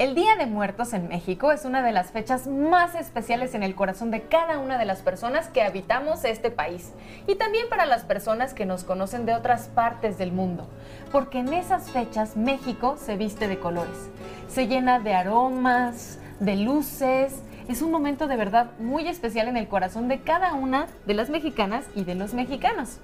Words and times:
El 0.00 0.14
Día 0.14 0.34
de 0.36 0.46
Muertos 0.46 0.94
en 0.94 1.08
México 1.08 1.52
es 1.52 1.66
una 1.66 1.82
de 1.82 1.92
las 1.92 2.10
fechas 2.10 2.46
más 2.46 2.94
especiales 2.94 3.52
en 3.52 3.62
el 3.62 3.74
corazón 3.74 4.10
de 4.10 4.22
cada 4.22 4.58
una 4.58 4.78
de 4.78 4.86
las 4.86 5.02
personas 5.02 5.48
que 5.48 5.60
habitamos 5.60 6.24
este 6.24 6.50
país 6.50 6.92
y 7.26 7.34
también 7.34 7.68
para 7.68 7.84
las 7.84 8.04
personas 8.04 8.54
que 8.54 8.64
nos 8.64 8.82
conocen 8.82 9.26
de 9.26 9.34
otras 9.34 9.68
partes 9.68 10.16
del 10.16 10.32
mundo, 10.32 10.70
porque 11.12 11.40
en 11.40 11.52
esas 11.52 11.90
fechas 11.90 12.34
México 12.34 12.96
se 12.98 13.18
viste 13.18 13.46
de 13.46 13.58
colores, 13.58 14.08
se 14.48 14.68
llena 14.68 15.00
de 15.00 15.12
aromas, 15.12 16.18
de 16.38 16.56
luces, 16.56 17.42
es 17.68 17.82
un 17.82 17.90
momento 17.90 18.26
de 18.26 18.36
verdad 18.36 18.70
muy 18.78 19.06
especial 19.06 19.48
en 19.48 19.58
el 19.58 19.68
corazón 19.68 20.08
de 20.08 20.20
cada 20.20 20.54
una 20.54 20.86
de 21.04 21.12
las 21.12 21.28
mexicanas 21.28 21.84
y 21.94 22.04
de 22.04 22.14
los 22.14 22.32
mexicanos. 22.32 23.00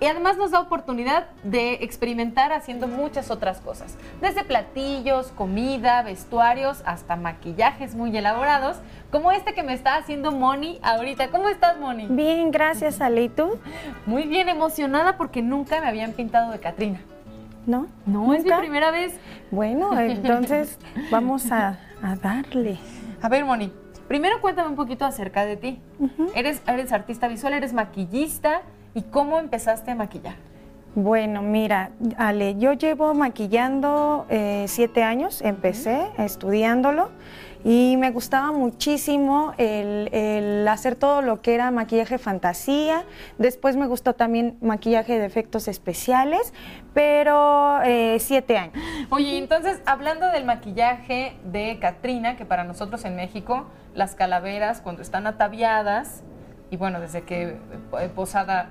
Y 0.00 0.06
además 0.06 0.36
nos 0.36 0.50
da 0.50 0.60
oportunidad 0.60 1.28
de 1.44 1.74
experimentar 1.74 2.52
haciendo 2.52 2.88
muchas 2.88 3.30
otras 3.30 3.60
cosas, 3.60 3.96
desde 4.20 4.44
platillos, 4.44 5.28
comida, 5.28 6.02
vestuarios, 6.02 6.82
hasta 6.84 7.16
maquillajes 7.16 7.94
muy 7.94 8.16
elaborados, 8.16 8.76
como 9.10 9.30
este 9.30 9.54
que 9.54 9.62
me 9.62 9.72
está 9.72 9.96
haciendo 9.96 10.32
Moni 10.32 10.80
ahorita. 10.82 11.30
¿Cómo 11.30 11.48
estás, 11.48 11.78
Moni? 11.78 12.06
Bien, 12.08 12.50
gracias, 12.50 13.00
Ale. 13.00 13.24
¿Y 13.24 13.28
tú? 13.28 13.58
Muy 14.06 14.24
bien, 14.24 14.48
emocionada 14.48 15.16
porque 15.16 15.42
nunca 15.42 15.80
me 15.80 15.86
habían 15.86 16.12
pintado 16.12 16.50
de 16.50 16.58
Catrina. 16.58 17.00
¿No? 17.66 17.86
No, 18.04 18.34
es 18.34 18.44
mi 18.44 18.50
primera 18.50 18.90
vez. 18.90 19.18
Bueno, 19.50 19.98
entonces 19.98 20.78
vamos 21.10 21.50
a, 21.50 21.78
darle. 22.20 22.78
A 23.22 23.28
ver, 23.28 23.44
Moni, 23.44 23.72
primero 24.08 24.40
cuéntame 24.40 24.68
un 24.68 24.76
poquito 24.76 25.04
acerca 25.04 25.46
de 25.46 25.56
ti. 25.56 25.80
eres, 26.34 26.60
eres 26.66 26.92
artista 26.92 27.28
visual, 27.28 27.54
eres 27.54 27.72
maquillista. 27.72 28.62
¿Y 28.94 29.02
cómo 29.02 29.38
empezaste 29.38 29.90
a 29.90 29.94
maquillar? 29.94 30.36
Bueno, 30.94 31.42
mira, 31.42 31.90
Ale, 32.16 32.54
yo 32.56 32.72
llevo 32.72 33.14
maquillando 33.14 34.26
eh, 34.28 34.66
siete 34.68 35.02
años, 35.02 35.42
empecé 35.42 36.06
estudiándolo 36.18 37.10
y 37.64 37.96
me 37.98 38.12
gustaba 38.12 38.52
muchísimo 38.52 39.54
el, 39.58 40.68
hacer 40.68 40.94
todo 40.94 41.20
lo 41.20 41.42
que 41.42 41.54
era 41.54 41.72
maquillaje 41.72 42.18
fantasía. 42.18 43.04
Después 43.38 43.74
me 43.76 43.88
gustó 43.88 44.12
también 44.12 44.56
maquillaje 44.60 45.18
de 45.18 45.26
efectos 45.26 45.66
especiales, 45.66 46.52
pero 46.92 47.82
eh, 47.82 48.18
siete 48.20 48.58
años. 48.58 48.74
Oye, 49.10 49.36
entonces, 49.38 49.80
hablando 49.86 50.30
del 50.30 50.44
maquillaje 50.44 51.36
de 51.44 51.78
Katrina, 51.80 52.36
que 52.36 52.44
para 52.44 52.62
nosotros 52.62 53.04
en 53.04 53.16
México, 53.16 53.66
las 53.94 54.14
calaveras 54.14 54.80
cuando 54.80 55.02
están 55.02 55.26
ataviadas, 55.26 56.22
y 56.70 56.76
bueno, 56.76 57.00
desde 57.00 57.22
que 57.22 57.56
eh, 57.98 58.08
Posada 58.14 58.68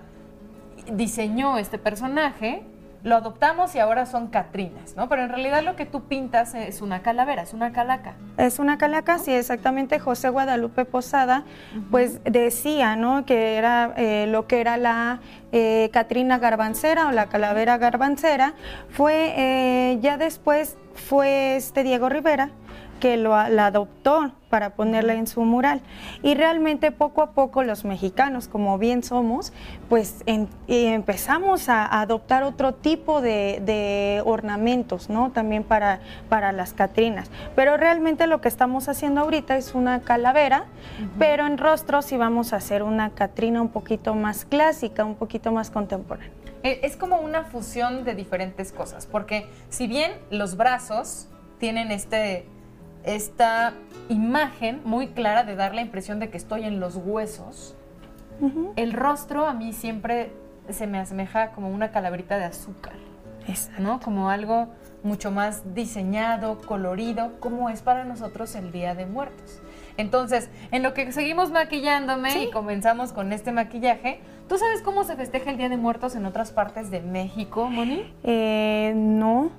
diseñó 0.91 1.57
este 1.57 1.77
personaje, 1.77 2.63
lo 3.03 3.17
adoptamos 3.17 3.75
y 3.75 3.79
ahora 3.79 4.05
son 4.05 4.27
Catrinas, 4.27 4.95
¿no? 4.95 5.09
Pero 5.09 5.23
en 5.23 5.29
realidad 5.29 5.61
lo 5.61 5.75
que 5.75 5.85
tú 5.85 6.03
pintas 6.03 6.55
es 6.55 6.81
una 6.81 7.01
calavera, 7.01 7.41
es 7.41 7.53
una 7.53 7.73
calaca. 7.73 8.15
Es 8.37 8.59
una 8.59 8.77
calaca, 8.77 9.19
sí, 9.19 9.33
exactamente. 9.33 9.99
José 9.99 10.29
Guadalupe 10.29 10.85
Posada, 10.85 11.43
pues 11.91 12.23
decía, 12.23 12.95
¿no? 12.95 13.25
Que 13.25 13.55
era 13.57 13.93
eh, 13.97 14.25
lo 14.27 14.47
que 14.47 14.61
era 14.61 14.77
la 14.77 15.19
eh, 15.51 15.89
Catrina 15.91 16.39
Garbancera 16.39 17.07
o 17.07 17.11
la 17.11 17.27
calavera 17.27 17.77
garbancera. 17.77 18.53
Fue, 18.89 19.33
eh, 19.35 19.99
ya 20.01 20.17
después 20.17 20.77
fue 20.95 21.57
este 21.57 21.83
Diego 21.83 22.07
Rivera, 22.07 22.51
que 23.03 23.17
lo, 23.17 23.31
la 23.49 23.65
adoptó 23.65 24.31
para 24.49 24.75
ponerla 24.75 25.15
en 25.15 25.27
su 25.27 25.41
mural. 25.41 25.81
Y 26.21 26.35
realmente 26.35 26.89
poco 26.91 27.21
a 27.21 27.31
poco 27.31 27.61
los 27.61 27.83
mexicanos, 27.83 28.47
como 28.47 28.77
bien 28.77 29.03
somos, 29.03 29.51
pues 29.89 30.23
empezamos 30.25 31.67
a, 31.67 31.99
adoptar 31.99 32.43
otro 32.43 32.73
tipo 32.75 33.19
de, 33.19 34.21
ornamentos, 34.25 35.09
¿no? 35.09 35.31
También 35.31 35.65
para, 35.65 35.99
para 36.29 36.53
las 36.53 36.71
Catrinas. 36.71 37.29
Pero 37.57 37.75
realmente 37.75 38.25
lo 38.25 38.39
que 38.39 38.47
estamos 38.47 38.87
haciendo 38.87 39.19
ahorita 39.19 39.57
es 39.57 39.75
una 39.75 39.99
calavera, 39.99 40.63
pero 41.19 41.45
en 41.45 41.57
rostro 41.57 42.01
sí 42.03 42.15
vamos 42.15 42.53
a 42.53 42.55
hacer 42.55 42.83
una 42.83 43.09
Catrina 43.09 43.61
un 43.61 43.67
poquito 43.67 44.15
más 44.15 44.45
clásica, 44.45 45.03
un 45.03 45.15
poquito 45.15 45.51
más 45.51 45.71
contemporánea. 45.71 46.31
E, 46.63 46.79
es 46.83 46.95
como 46.95 47.17
una 47.17 47.43
fusión 47.43 48.05
de 48.05 48.15
diferentes 48.15 48.71
cosas, 48.71 49.07
porque 49.07 49.45
si 49.67 49.87
bien 49.87 50.13
los 50.31 50.55
brazos 50.55 51.27
tienen 51.59 51.91
este 51.91 52.45
esta 53.03 53.73
imagen 54.09 54.81
muy 54.85 55.07
clara 55.07 55.43
de 55.43 55.55
dar 55.55 55.73
la 55.73 55.81
impresión 55.81 56.19
de 56.19 56.29
que 56.29 56.37
estoy 56.37 56.63
en 56.63 56.79
los 56.79 56.95
huesos. 56.95 57.75
El 58.75 58.93
rostro 58.93 59.45
a 59.45 59.53
mí 59.53 59.71
siempre 59.71 60.31
se 60.69 60.87
me 60.87 60.97
asemeja 60.97 61.51
como 61.51 61.69
una 61.69 61.91
calaverita 61.91 62.37
de 62.37 62.45
azúcar, 62.45 62.93
¿no? 63.79 63.99
Como 64.01 64.29
algo 64.29 64.67
mucho 65.03 65.31
más 65.31 65.73
diseñado, 65.73 66.59
colorido, 66.59 67.39
como 67.39 67.69
es 67.69 67.81
para 67.81 68.05
nosotros 68.05 68.55
el 68.55 68.71
Día 68.71 68.95
de 68.95 69.05
Muertos. 69.05 69.61
Entonces, 69.97 70.49
en 70.71 70.81
lo 70.81 70.93
que 70.93 71.11
seguimos 71.11 71.51
maquillándome 71.51 72.43
y 72.43 72.51
comenzamos 72.51 73.13
con 73.13 73.31
este 73.31 73.51
maquillaje, 73.51 74.19
¿tú 74.49 74.57
sabes 74.57 74.81
cómo 74.81 75.03
se 75.03 75.15
festeja 75.15 75.51
el 75.51 75.57
Día 75.57 75.69
de 75.69 75.77
Muertos 75.77 76.15
en 76.15 76.25
otras 76.25 76.51
partes 76.51 76.89
de 76.89 77.01
México, 77.01 77.69
Moni? 77.69 78.11
Eh, 78.23 78.93
no. 78.95 79.51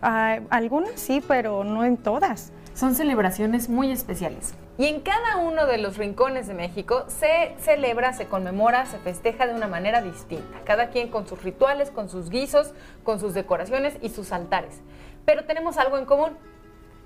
Ah, 0.00 0.38
algunas 0.50 0.92
sí, 1.00 1.22
pero 1.26 1.64
no 1.64 1.84
en 1.84 1.96
todas. 1.96 2.52
Son 2.74 2.94
celebraciones 2.94 3.68
muy 3.68 3.92
especiales. 3.92 4.54
Y 4.78 4.86
en 4.86 5.00
cada 5.00 5.36
uno 5.36 5.66
de 5.66 5.78
los 5.78 5.98
rincones 5.98 6.46
de 6.46 6.54
México 6.54 7.04
se 7.06 7.54
celebra, 7.58 8.14
se 8.14 8.26
conmemora, 8.26 8.86
se 8.86 8.98
festeja 8.98 9.46
de 9.46 9.54
una 9.54 9.68
manera 9.68 10.00
distinta. 10.00 10.58
Cada 10.64 10.88
quien 10.88 11.08
con 11.08 11.26
sus 11.26 11.42
rituales, 11.42 11.90
con 11.90 12.08
sus 12.08 12.30
guisos, 12.30 12.72
con 13.04 13.20
sus 13.20 13.34
decoraciones 13.34 13.96
y 14.00 14.08
sus 14.08 14.32
altares. 14.32 14.80
Pero 15.26 15.44
tenemos 15.44 15.76
algo 15.76 15.98
en 15.98 16.06
común, 16.06 16.30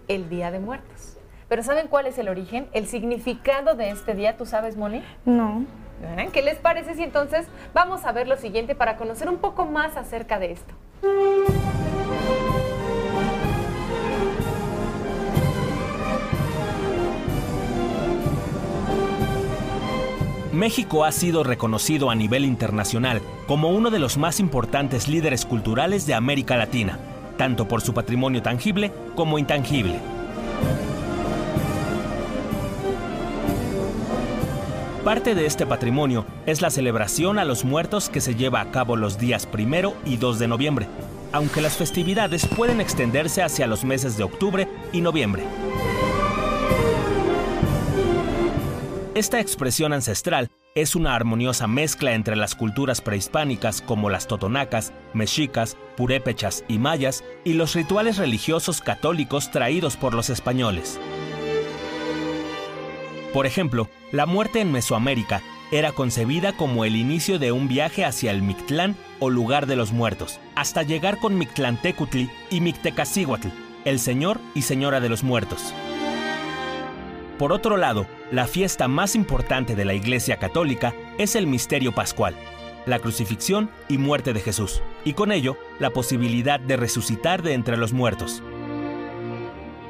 el 0.07 0.29
Día 0.29 0.53
de 0.53 0.61
Muertos. 0.61 1.17
¿Pero 1.49 1.63
saben 1.63 1.89
cuál 1.89 2.07
es 2.07 2.19
el 2.19 2.29
origen, 2.29 2.69
el 2.73 2.87
significado 2.87 3.75
de 3.75 3.91
este 3.91 4.15
día? 4.15 4.37
¿Tú 4.37 4.47
sabes, 4.47 4.77
Moni? 4.77 5.03
No. 5.25 5.65
¿Qué 6.33 6.43
les 6.43 6.59
parece 6.59 6.95
si 6.95 7.03
entonces 7.03 7.47
vamos 7.73 8.05
a 8.05 8.13
ver 8.13 8.29
lo 8.29 8.37
siguiente 8.37 8.75
para 8.75 8.97
conocer 8.97 9.29
un 9.29 9.39
poco 9.39 9.65
más 9.65 9.97
acerca 9.97 10.39
de 10.39 10.53
esto? 10.53 10.75
México 20.57 21.05
ha 21.05 21.13
sido 21.13 21.45
reconocido 21.45 22.11
a 22.11 22.15
nivel 22.15 22.45
internacional 22.45 23.21
como 23.47 23.69
uno 23.69 23.91
de 23.91 23.99
los 23.99 24.17
más 24.17 24.41
importantes 24.41 25.07
líderes 25.07 25.45
culturales 25.45 26.07
de 26.07 26.15
América 26.15 26.57
Latina, 26.57 26.99
tanto 27.37 27.69
por 27.69 27.83
su 27.83 27.93
patrimonio 27.93 28.43
tangible 28.43 28.91
como 29.15 29.39
intangible. 29.39 30.01
Parte 35.05 35.37
de 35.37 35.47
este 35.47 35.67
patrimonio 35.67 36.27
es 36.47 36.63
la 36.63 36.71
celebración 36.71 37.39
a 37.39 37.45
los 37.45 37.65
muertos 37.65 38.09
que 38.09 38.21
se 38.21 38.35
lleva 38.35 38.61
a 38.61 38.73
cabo 38.73 38.97
los 38.97 39.19
días 39.19 39.47
primero 39.47 39.95
y 40.05 40.17
2 40.17 40.41
de 40.41 40.49
noviembre, 40.49 40.89
aunque 41.33 41.61
las 41.61 41.77
festividades 41.77 42.47
pueden 42.47 42.81
extenderse 42.81 43.43
hacia 43.43 43.69
los 43.69 43.85
meses 43.85 44.17
de 44.17 44.25
octubre 44.25 44.67
y 44.93 45.03
noviembre. 45.03 45.45
Esta 49.17 49.41
expresión 49.41 49.95
ancestral 49.95 50.51
es 50.75 50.95
una 50.95 51.15
armoniosa 51.15 51.67
mezcla 51.67 52.13
entre 52.13 52.37
las 52.37 52.55
culturas 52.55 53.01
prehispánicas 53.01 53.81
como 53.81 54.11
las 54.11 54.27
totonacas, 54.27 54.93
mexicas, 55.15 55.75
purépechas 55.97 56.67
y 56.69 56.79
mayas 56.79 57.25
y 57.43 57.55
los 57.55 57.75
rituales 57.75 58.19
religiosos 58.19 58.83
católicos 58.83 59.51
traídos 59.51 59.97
por 59.97 60.13
los 60.13 60.29
españoles. 60.29 61.01
Por 63.33 63.47
ejemplo, 63.47 63.89
la 64.13 64.27
muerte 64.27 64.61
en 64.61 64.71
Mesoamérica 64.71 65.41
era 65.73 65.93
concebida 65.93 66.55
como 66.55 66.85
el 66.85 66.95
inicio 66.95 67.39
de 67.39 67.53
un 67.53 67.69
viaje 67.69 68.05
hacia 68.05 68.33
el 68.33 68.43
Mictlán 68.43 68.97
o 69.19 69.31
lugar 69.31 69.65
de 69.65 69.77
los 69.77 69.93
muertos, 69.93 70.41
hasta 70.57 70.83
llegar 70.83 71.17
con 71.21 71.39
Mictlantecutli 71.39 72.31
y 72.51 72.61
Mictecacihuatl, 72.61 73.49
el 73.87 73.99
señor 73.99 74.43
y 74.55 74.61
señora 74.61 75.01
de 75.01 75.09
los 75.09 75.25
muertos. 75.25 75.73
Por 77.39 77.53
otro 77.53 77.77
lado, 77.77 78.07
la 78.31 78.47
fiesta 78.47 78.89
más 78.89 79.15
importante 79.15 79.77
de 79.77 79.85
la 79.85 79.93
Iglesia 79.93 80.39
Católica 80.39 80.95
es 81.19 81.37
el 81.37 81.47
misterio 81.47 81.93
pascual, 81.93 82.35
la 82.87 82.99
crucifixión 82.99 83.71
y 83.89 83.99
muerte 83.99 84.33
de 84.33 84.41
Jesús, 84.41 84.83
y 85.05 85.13
con 85.13 85.33
ello 85.33 85.59
la 85.79 85.91
posibilidad 85.91 86.59
de 86.59 86.77
resucitar 86.77 87.43
de 87.43 87.53
entre 87.53 87.77
los 87.77 87.93
muertos. 87.93 88.43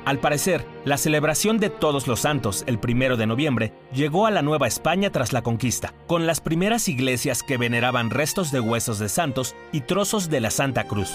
Al 0.04 0.18
parecer, 0.18 0.64
la 0.84 0.98
celebración 0.98 1.58
de 1.58 1.68
Todos 1.68 2.06
los 2.06 2.20
Santos 2.20 2.64
el 2.66 2.78
primero 2.78 3.16
de 3.16 3.26
noviembre 3.26 3.72
llegó 3.92 4.26
a 4.26 4.30
la 4.30 4.42
Nueva 4.42 4.66
España 4.66 5.10
tras 5.10 5.32
la 5.32 5.42
conquista, 5.42 5.94
con 6.06 6.26
las 6.26 6.40
primeras 6.40 6.88
iglesias 6.88 7.42
que 7.42 7.56
veneraban 7.56 8.10
restos 8.10 8.50
de 8.52 8.60
huesos 8.60 8.98
de 8.98 9.08
santos 9.08 9.54
y 9.72 9.80
trozos 9.82 10.30
de 10.30 10.40
la 10.40 10.50
Santa 10.50 10.84
Cruz. 10.84 11.10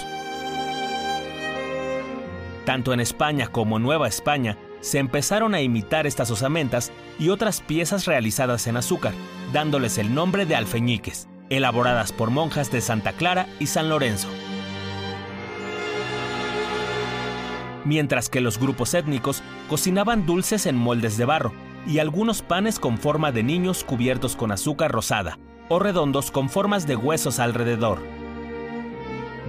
Tanto 2.65 2.93
en 2.93 2.99
España 2.99 3.47
como 3.47 3.79
Nueva 3.79 4.07
España 4.07 4.57
se 4.81 4.99
empezaron 4.99 5.55
a 5.55 5.61
imitar 5.61 6.05
estas 6.05 6.29
osamentas 6.31 6.91
y 7.17 7.29
otras 7.29 7.61
piezas 7.61 8.05
realizadas 8.05 8.67
en 8.67 8.77
azúcar, 8.77 9.13
dándoles 9.53 9.97
el 9.97 10.13
nombre 10.13 10.45
de 10.45 10.55
alfeñiques, 10.55 11.27
elaboradas 11.49 12.11
por 12.11 12.29
monjas 12.29 12.71
de 12.71 12.81
Santa 12.81 13.13
Clara 13.13 13.47
y 13.59 13.67
San 13.67 13.89
Lorenzo. 13.89 14.27
mientras 17.85 18.29
que 18.29 18.41
los 18.41 18.59
grupos 18.59 18.93
étnicos 18.93 19.43
cocinaban 19.69 20.25
dulces 20.25 20.65
en 20.65 20.75
moldes 20.75 21.17
de 21.17 21.25
barro 21.25 21.53
y 21.87 21.99
algunos 21.99 22.41
panes 22.41 22.79
con 22.79 22.97
forma 22.97 23.31
de 23.31 23.43
niños 23.43 23.83
cubiertos 23.83 24.35
con 24.35 24.51
azúcar 24.51 24.91
rosada 24.91 25.39
o 25.69 25.79
redondos 25.79 26.31
con 26.31 26.49
formas 26.49 26.85
de 26.85 26.95
huesos 26.95 27.39
alrededor. 27.39 27.99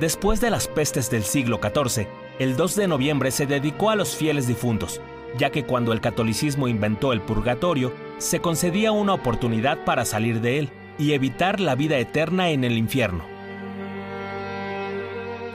Después 0.00 0.40
de 0.40 0.50
las 0.50 0.68
pestes 0.68 1.10
del 1.10 1.24
siglo 1.24 1.60
XIV, 1.62 2.06
el 2.38 2.56
2 2.56 2.76
de 2.76 2.88
noviembre 2.88 3.30
se 3.30 3.46
dedicó 3.46 3.90
a 3.90 3.96
los 3.96 4.16
fieles 4.16 4.46
difuntos, 4.46 5.00
ya 5.38 5.50
que 5.50 5.64
cuando 5.64 5.92
el 5.92 6.00
catolicismo 6.00 6.68
inventó 6.68 7.12
el 7.12 7.20
purgatorio, 7.20 7.92
se 8.18 8.40
concedía 8.40 8.92
una 8.92 9.14
oportunidad 9.14 9.84
para 9.84 10.04
salir 10.04 10.40
de 10.40 10.58
él 10.58 10.70
y 10.98 11.12
evitar 11.12 11.60
la 11.60 11.74
vida 11.74 11.98
eterna 11.98 12.50
en 12.50 12.64
el 12.64 12.76
infierno. 12.78 13.24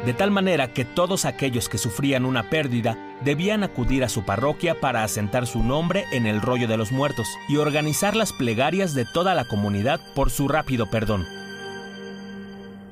De 0.06 0.14
tal 0.14 0.32
manera 0.32 0.74
que 0.74 0.86
todos 0.86 1.26
aquellos 1.26 1.70
que 1.70 1.78
sufrían 1.78 2.26
una 2.26 2.50
pérdida 2.50 2.98
debían 3.26 3.64
acudir 3.64 4.04
a 4.04 4.10
su 4.10 4.24
parroquia 4.24 4.80
para 4.80 5.04
asentar 5.04 5.48
su 5.48 5.64
nombre 5.64 6.06
en 6.12 6.26
el 6.28 6.42
rollo 6.42 6.68
de 6.68 6.78
los 6.78 6.92
muertos 6.92 7.28
y 7.50 7.58
organizar 7.58 8.16
las 8.16 8.32
plegarias 8.32 8.94
de 8.94 9.06
toda 9.06 9.36
la 9.36 9.46
comunidad 9.46 10.00
por 10.14 10.30
su 10.30 10.48
rápido 10.48 10.90
perdón. 10.90 11.26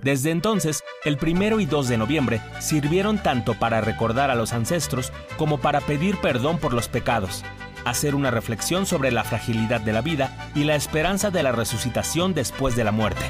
Desde 0.06 0.30
entonces, 0.30 0.84
el 1.04 1.18
primero 1.18 1.60
y 1.60 1.66
2 1.66 1.88
de 1.88 1.98
noviembre 1.98 2.40
sirvieron 2.60 3.18
tanto 3.18 3.56
para 3.56 3.82
recordar 3.82 4.30
a 4.30 4.36
los 4.36 4.54
ancestros 4.54 5.12
como 5.36 5.58
para 5.58 5.82
pedir 5.82 6.22
perdón 6.22 6.60
por 6.60 6.76
los 6.76 6.88
pecados, 6.88 7.44
hacer 7.86 8.14
una 8.14 8.30
reflexión 8.30 8.86
sobre 8.86 9.12
la 9.12 9.24
fragilidad 9.24 9.82
de 9.82 9.94
la 9.94 10.02
vida 10.02 10.52
y 10.54 10.64
la 10.64 10.76
esperanza 10.76 11.32
de 11.32 11.42
la 11.42 11.54
resucitación 11.54 12.36
después 12.36 12.76
de 12.76 12.84
la 12.84 12.92
muerte. 12.92 13.26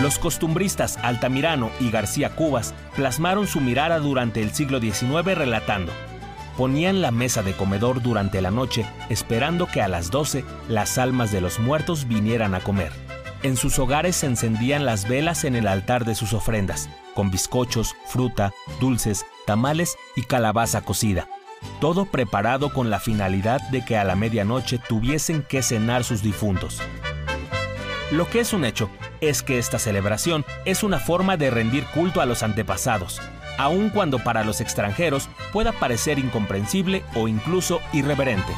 Los 0.00 0.18
costumbristas 0.18 0.96
Altamirano 0.96 1.70
y 1.78 1.92
García 1.92 2.30
Cubas 2.30 2.74
plasmaron 2.96 3.46
su 3.46 3.60
mirada 3.60 4.00
durante 4.00 4.42
el 4.42 4.52
siglo 4.52 4.80
XIX 4.80 5.24
relatando, 5.36 5.92
ponían 6.56 7.02
la 7.02 7.10
mesa 7.10 7.42
de 7.42 7.54
comedor 7.54 8.02
durante 8.02 8.40
la 8.40 8.50
noche 8.50 8.86
esperando 9.08 9.66
que 9.66 9.82
a 9.82 9.88
las 9.88 10.10
12 10.10 10.44
las 10.68 10.98
almas 10.98 11.30
de 11.32 11.40
los 11.40 11.58
muertos 11.58 12.08
vinieran 12.08 12.54
a 12.54 12.60
comer. 12.60 12.92
En 13.42 13.56
sus 13.56 13.78
hogares 13.78 14.16
se 14.16 14.26
encendían 14.26 14.86
las 14.86 15.08
velas 15.08 15.44
en 15.44 15.54
el 15.54 15.68
altar 15.68 16.04
de 16.04 16.14
sus 16.14 16.32
ofrendas, 16.32 16.88
con 17.14 17.30
bizcochos, 17.30 17.94
fruta, 18.08 18.52
dulces, 18.80 19.24
tamales 19.46 19.96
y 20.16 20.22
calabaza 20.22 20.82
cocida. 20.82 21.28
Todo 21.80 22.06
preparado 22.06 22.72
con 22.72 22.90
la 22.90 23.00
finalidad 23.00 23.60
de 23.70 23.84
que 23.84 23.96
a 23.96 24.04
la 24.04 24.16
medianoche 24.16 24.78
tuviesen 24.78 25.42
que 25.42 25.62
cenar 25.62 26.04
sus 26.04 26.22
difuntos. 26.22 26.80
Lo 28.10 28.28
que 28.28 28.40
es 28.40 28.52
un 28.52 28.64
hecho 28.64 28.90
es 29.20 29.42
que 29.42 29.58
esta 29.58 29.78
celebración 29.78 30.44
es 30.64 30.82
una 30.82 30.98
forma 30.98 31.36
de 31.36 31.50
rendir 31.50 31.84
culto 31.86 32.20
a 32.20 32.26
los 32.26 32.42
antepasados, 32.42 33.20
aun 33.58 33.90
cuando 33.90 34.18
para 34.18 34.44
los 34.44 34.60
extranjeros 34.60 35.28
pueda 35.52 35.72
parecer 35.72 36.18
incomprensible 36.18 37.04
o 37.14 37.28
incluso 37.28 37.80
irreverente. 37.92 38.52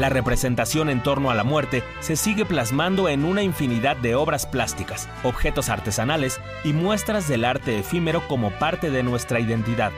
La 0.00 0.08
representación 0.08 0.88
en 0.88 1.02
torno 1.02 1.30
a 1.30 1.34
la 1.34 1.44
muerte 1.44 1.84
se 2.00 2.16
sigue 2.16 2.46
plasmando 2.46 3.10
en 3.10 3.22
una 3.26 3.42
infinidad 3.42 3.98
de 3.98 4.14
obras 4.14 4.46
plásticas, 4.46 5.10
objetos 5.24 5.68
artesanales 5.68 6.40
y 6.64 6.72
muestras 6.72 7.28
del 7.28 7.44
arte 7.44 7.78
efímero 7.78 8.26
como 8.26 8.50
parte 8.50 8.90
de 8.90 9.02
nuestra 9.02 9.40
identidad, 9.40 9.92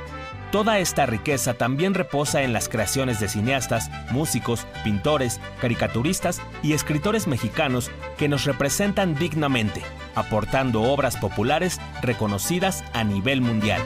Toda 0.53 0.79
esta 0.81 1.07
riqueza 1.07 1.55
también 1.55 1.95
reposa 1.95 2.43
en 2.43 2.53
las 2.53 2.69
creaciones 2.69 3.19
de 3.21 3.29
cineastas, 3.31 3.91
músicos, 4.11 4.67
pintores, 4.85 5.41
caricaturistas 5.63 6.43
y 6.63 6.75
escritores 6.75 7.27
mexicanos 7.27 7.91
que 8.19 8.29
nos 8.29 8.45
representan 8.45 9.15
dignamente, 9.15 9.83
aportando 10.15 10.83
obras 10.83 11.17
populares 11.17 11.81
reconocidas 12.03 12.85
a 12.93 13.03
nivel 13.03 13.41
mundial. 13.41 13.81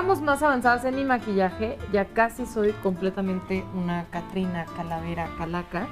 Más 0.00 0.42
avanzadas 0.42 0.86
en 0.86 0.96
mi 0.96 1.04
maquillaje, 1.04 1.76
ya 1.92 2.06
casi 2.06 2.46
soy 2.46 2.72
completamente 2.82 3.62
una 3.74 4.06
Catrina 4.06 4.64
Calavera 4.74 5.28
Calaca. 5.36 5.86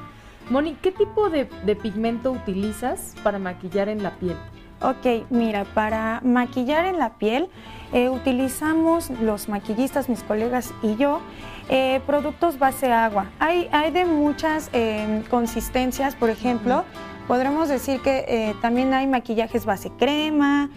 Moni, 0.48 0.74
¿qué 0.80 0.90
tipo 0.90 1.28
de, 1.28 1.44
pigmento 1.76 2.32
utilizas 2.32 3.14
para 3.22 3.38
maquillar 3.38 3.90
en 3.90 4.02
la 4.02 4.12
piel? 4.12 4.36
Ok, 4.80 5.26
mira, 5.28 5.64
para 5.74 6.22
maquillar 6.24 6.86
en 6.86 6.98
la 6.98 7.18
piel 7.18 7.50
eh, 7.92 8.08
utilizamos 8.08 9.10
los 9.10 9.50
maquillistas, 9.50 10.08
mis 10.08 10.22
colegas 10.22 10.72
y 10.82 10.96
yo, 10.96 11.20
eh, 11.68 12.00
productos 12.06 12.58
base 12.58 12.90
agua. 12.90 13.26
Hay, 13.38 13.68
hay 13.70 13.90
de 13.90 14.06
muchas 14.06 14.70
eh, 14.72 15.22
consistencias, 15.28 16.16
por 16.16 16.30
ejemplo, 16.30 16.84
podremos 17.28 17.68
decir 17.68 18.00
que 18.00 18.56
también 18.62 18.94
hay 18.94 19.06
maquillajes 19.06 19.66
base 19.66 19.90
crema, 19.98 20.70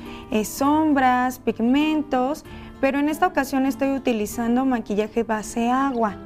sombras, 0.44 1.40
pigmentos, 1.40 2.44
pero 2.84 3.00
en 3.00 3.08
esta 3.08 3.28
ocasión 3.28 3.66
estoy 3.66 3.94
utilizando 3.94 4.66
maquillaje 4.66 5.24
base 5.24 5.70
agua. 5.70 6.18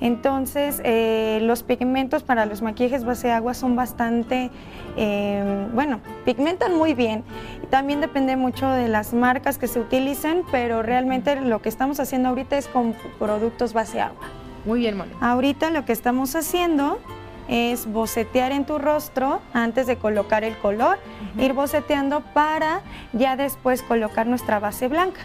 Entonces, 0.00 0.80
eh, 0.82 1.40
los 1.42 1.62
pigmentos 1.62 2.22
para 2.22 2.46
los 2.46 2.62
maquillajes 2.62 3.04
base 3.04 3.30
agua 3.30 3.52
son 3.52 3.76
bastante, 3.76 4.50
eh, 4.96 5.68
bueno, 5.74 6.00
pigmentan 6.24 6.74
muy 6.74 6.94
bien. 6.94 7.22
También 7.68 8.00
depende 8.00 8.34
mucho 8.36 8.66
de 8.66 8.88
las 8.88 9.12
marcas 9.12 9.58
que 9.58 9.68
se 9.68 9.78
utilicen, 9.78 10.42
pero 10.50 10.82
realmente 10.82 11.38
lo 11.38 11.60
que 11.60 11.68
estamos 11.68 12.00
haciendo 12.00 12.30
ahorita 12.30 12.56
es 12.56 12.66
con 12.66 12.94
productos 13.18 13.74
base 13.74 14.00
agua. 14.00 14.26
Muy 14.64 14.80
bien, 14.80 14.96
Moni. 14.96 15.12
Ahorita 15.20 15.68
lo 15.68 15.84
que 15.84 15.92
estamos 15.92 16.34
haciendo 16.34 16.98
es 17.46 17.84
bocetear 17.92 18.52
en 18.52 18.64
tu 18.64 18.78
rostro 18.78 19.42
antes 19.52 19.86
de 19.86 19.96
colocar 19.96 20.44
el 20.44 20.56
color, 20.56 20.98
ir 21.38 21.52
boceteando 21.52 22.22
para 22.32 22.80
ya 23.12 23.36
después 23.36 23.82
colocar 23.82 24.26
nuestra 24.26 24.60
base 24.60 24.88
blanca. 24.88 25.20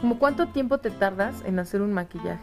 ¿Cómo 0.00 0.18
cuánto 0.18 0.48
tiempo 0.48 0.78
te 0.78 0.90
tardas 0.90 1.36
en 1.44 1.58
hacer 1.58 1.82
un 1.82 1.92
maquillaje 1.92 2.42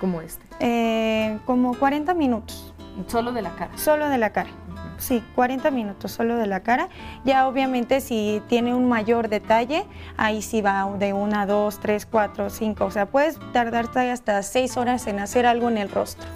como 0.00 0.20
este? 0.20 0.44
Eh, 0.60 1.38
como 1.46 1.74
40 1.74 2.14
minutos. 2.14 2.74
¿Solo 3.06 3.32
de 3.32 3.42
la 3.42 3.50
cara? 3.54 3.76
Solo 3.76 4.08
de 4.08 4.18
la 4.18 4.30
cara. 4.30 4.50
Sí, 4.98 5.24
40 5.34 5.70
minutos 5.70 6.12
solo 6.12 6.36
de 6.36 6.46
la 6.46 6.60
cara. 6.60 6.90
Ya 7.24 7.48
obviamente 7.48 8.02
si 8.02 8.42
tiene 8.48 8.74
un 8.74 8.86
mayor 8.88 9.28
detalle, 9.28 9.86
ahí 10.18 10.42
sí 10.42 10.60
va 10.60 10.90
de 10.98 11.14
una, 11.14 11.46
dos, 11.46 11.80
tres, 11.80 12.04
cuatro, 12.04 12.50
cinco. 12.50 12.84
O 12.84 12.90
sea, 12.90 13.06
puedes 13.06 13.38
tardarte 13.52 14.10
hasta 14.10 14.42
seis 14.42 14.76
horas 14.76 15.06
en 15.06 15.18
hacer 15.18 15.46
algo 15.46 15.70
en 15.70 15.78
el 15.78 15.90
rostro. 15.90 16.28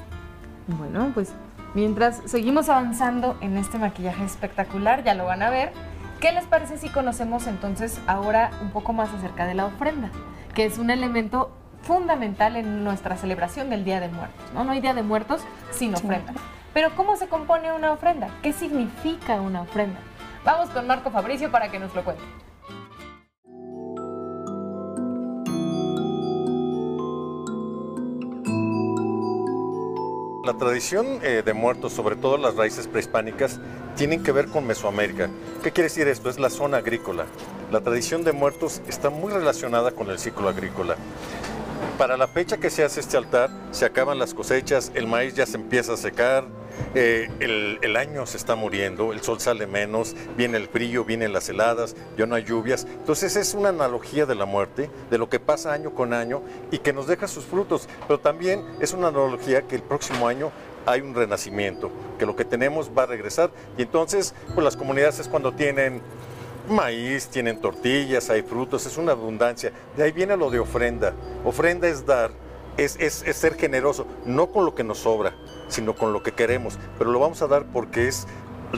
Bueno, 0.67 1.11
pues 1.13 1.35
mientras 1.75 2.23
seguimos 2.25 2.71
avanzando 2.71 3.37
en 3.43 3.59
este 3.59 3.77
maquillaje 3.77 4.25
espectacular, 4.25 5.05
ya 5.05 5.15
lo 5.15 5.27
van 5.27 5.43
a 5.43 5.51
ver. 5.51 5.73
¿Qué 6.21 6.33
les 6.33 6.45
parece 6.47 6.79
si 6.79 6.89
conocemos 6.89 7.47
entonces 7.47 8.01
ahora 8.07 8.51
un 8.63 8.71
poco 8.71 8.93
más 8.93 9.13
acerca 9.13 9.47
de 9.47 9.55
la 9.55 9.67
ofrenda? 9.67 10.11
Que 10.55 10.65
es 10.65 10.79
un 10.79 10.91
elemento 10.91 11.51
fundamental 11.83 12.57
en 12.57 12.83
nuestra 12.83 13.17
celebración 13.17 13.69
del 13.71 13.85
Día 13.85 14.01
de 14.01 14.09
Muertos. 14.09 14.53
No, 14.55 14.65
no 14.65 14.73
hay 14.73 14.81
Día 14.81 14.95
de 14.95 15.03
Muertos 15.03 15.43
sin 15.71 15.95
ofrenda. 15.95 16.33
Pero 16.73 16.95
¿cómo 16.97 17.17
se 17.17 17.29
compone 17.29 17.73
una 17.73 17.93
ofrenda? 17.93 18.29
¿Qué 18.43 18.53
significa 18.53 19.41
una 19.41 19.63
ofrenda? 19.63 20.01
Vamos 20.45 20.71
con 20.71 20.87
Marco 20.87 21.11
Fabricio 21.11 21.51
para 21.51 21.69
que 21.71 21.79
nos 21.79 21.95
lo 21.95 22.03
cuente. 22.05 22.23
La 30.45 30.53
tradición 30.53 31.21
eh, 31.23 31.43
de 31.43 31.55
muertos, 31.55 31.95
sobre 31.95 32.17
todo 32.17 32.37
las 32.37 32.55
raíces 32.55 32.87
prehispánicas, 32.87 33.61
tienen 33.97 34.23
que 34.23 34.31
ver 34.31 34.49
con 34.49 34.67
Mesoamérica. 34.67 35.31
¿Qué 35.63 35.73
quiere 35.73 35.89
decir 35.89 36.07
esto? 36.07 36.29
Es 36.29 36.39
la 36.39 36.51
zona 36.51 36.77
agrícola. 36.77 37.25
La 37.73 37.81
tradición 37.81 38.25
de 38.25 38.33
muertos 38.33 38.83
está 38.87 39.09
muy 39.09 39.33
relacionada 39.33 39.93
con 39.93 40.11
el 40.11 40.19
ciclo 40.19 40.51
agrícola. 40.51 40.97
Para 41.97 42.19
la 42.19 42.29
fecha 42.29 42.59
que 42.59 42.69
se 42.69 42.85
hace 42.85 43.01
este 43.01 43.17
altar, 43.17 43.49
se 43.71 43.87
acaban 43.87 44.19
las 44.19 44.35
cosechas, 44.35 44.93
el 44.95 45.07
maíz 45.07 45.35
ya 45.35 45.47
se 45.47 45.57
empieza 45.57 45.95
a 45.95 45.97
secar, 45.97 46.45
eh, 46.95 47.29
el, 47.41 47.97
año 47.97 48.27
se 48.27 48.37
está 48.37 48.57
muriendo, 48.57 49.13
el 49.13 49.23
sol 49.23 49.41
sale 49.41 49.67
menos, 49.67 50.17
viene 50.37 50.57
el 50.57 50.69
frío, 50.69 51.05
vienen 51.05 51.33
las 51.33 51.49
heladas, 51.49 51.95
ya 52.17 52.27
no 52.27 52.35
hay 52.35 52.45
lluvias. 52.45 52.87
Entonces 52.91 53.37
es 53.37 53.55
una 53.55 53.69
analogía 53.69 54.27
de 54.27 54.35
la 54.35 54.47
muerte, 54.47 54.91
de 55.11 55.19
lo 55.19 55.29
que 55.29 55.41
pasa 55.41 55.73
año 55.73 55.95
con 55.95 56.13
año 56.13 56.43
y 56.71 56.79
que 56.79 56.93
nos 56.93 57.07
deja 57.07 57.29
sus 57.29 57.45
frutos, 57.45 57.89
pero 58.07 58.19
también 58.19 58.65
es 58.81 58.93
una 58.93 59.09
analogía 59.09 59.63
que 59.63 59.77
el 59.77 59.83
próximo 59.83 60.29
año 60.29 60.51
hay 60.87 61.01
un 61.01 61.15
renacimiento, 61.15 61.91
que 62.19 62.27
lo 62.27 62.37
que 62.37 62.45
tenemos 62.45 62.91
va 62.97 63.05
a 63.05 63.07
regresar 63.07 63.51
y 63.79 63.83
entonces 63.83 64.35
pues 64.55 64.65
las 64.65 64.77
comunidades 64.77 65.19
es 65.19 65.29
cuando 65.29 65.53
tienen 65.53 66.03
maíz, 66.69 67.29
tienen 67.29 67.61
tortillas, 67.61 68.31
hay 68.31 68.43
frutos, 68.43 68.87
es 68.87 68.97
una 68.97 69.13
abundancia. 69.13 69.73
De 69.97 70.03
ahí 70.03 70.13
viene 70.13 70.37
lo 70.37 70.51
de 70.51 70.59
ofrenda. 70.59 71.13
Ofrenda 71.45 71.89
es 71.89 72.07
dar, 72.07 72.31
es, 72.77 72.93
ser 73.37 73.55
generoso, 73.55 74.07
no 74.25 74.49
con 74.49 74.65
lo 74.65 74.75
que 74.75 74.85
nos 74.85 74.99
sobra, 74.99 75.35
sino 75.75 75.95
con 75.95 76.13
lo 76.13 76.23
que 76.23 76.33
queremos, 76.33 76.79
pero 76.99 77.11
lo 77.11 77.19
vamos 77.19 77.43
a 77.43 77.49
dar 77.49 77.65
porque 77.65 78.07
es 78.07 78.27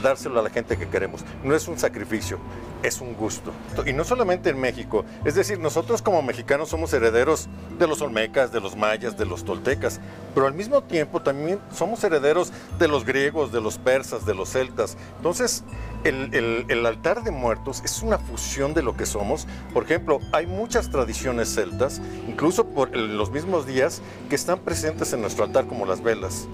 dárselo 0.01 0.39
a 0.39 0.43
la 0.43 0.49
gente 0.49 0.77
que 0.77 0.87
queremos. 0.87 1.23
No 1.43 1.55
es 1.55 1.67
un 1.67 1.77
sacrificio, 1.77 2.39
es 2.83 3.01
un 3.01 3.13
gusto. 3.15 3.51
Y 3.85 3.93
no 3.93 4.03
solamente 4.03 4.49
en 4.49 4.59
México, 4.59 5.05
es 5.25 5.35
decir, 5.35 5.59
nosotros 5.59 6.01
como 6.01 6.21
mexicanos 6.21 6.69
somos 6.69 6.93
herederos 6.93 7.47
de 7.77 7.87
los 7.87 8.01
olmecas, 8.01 8.51
de 8.51 8.59
los 8.59 8.75
mayas, 8.75 9.17
de 9.17 9.25
los 9.25 9.43
toltecas, 9.43 9.99
pero 10.33 10.47
al 10.47 10.53
mismo 10.53 10.83
tiempo 10.83 11.21
también 11.21 11.59
somos 11.73 12.03
herederos 12.03 12.51
de 12.77 12.87
los 12.87 13.05
griegos, 13.05 13.51
de 13.51 13.61
los 13.61 13.77
persas, 13.77 14.25
de 14.25 14.35
los 14.35 14.49
celtas. 14.49 14.97
Entonces, 15.17 15.63
el, 16.03 16.65
el, 16.69 16.85
altar 16.85 17.23
de 17.23 17.31
muertos 17.31 17.81
es 17.83 18.01
una 18.01 18.17
fusión 18.17 18.73
de 18.73 18.83
lo 18.83 18.95
que 18.95 19.05
somos. 19.05 19.47
Por 19.73 19.83
ejemplo, 19.83 20.19
hay 20.31 20.47
muchas 20.47 20.89
tradiciones 20.89 21.53
celtas, 21.53 22.01
incluso 22.27 22.65
por 22.67 22.95
los 22.95 23.31
mismos 23.31 23.65
días, 23.65 24.01
que 24.29 24.35
están 24.35 24.59
presentes 24.59 25.11
en 25.13 25.21
nuestro 25.21 25.43
altar 25.43 25.65
como 25.65 25.85
las 25.85 26.01
velas 26.01 26.47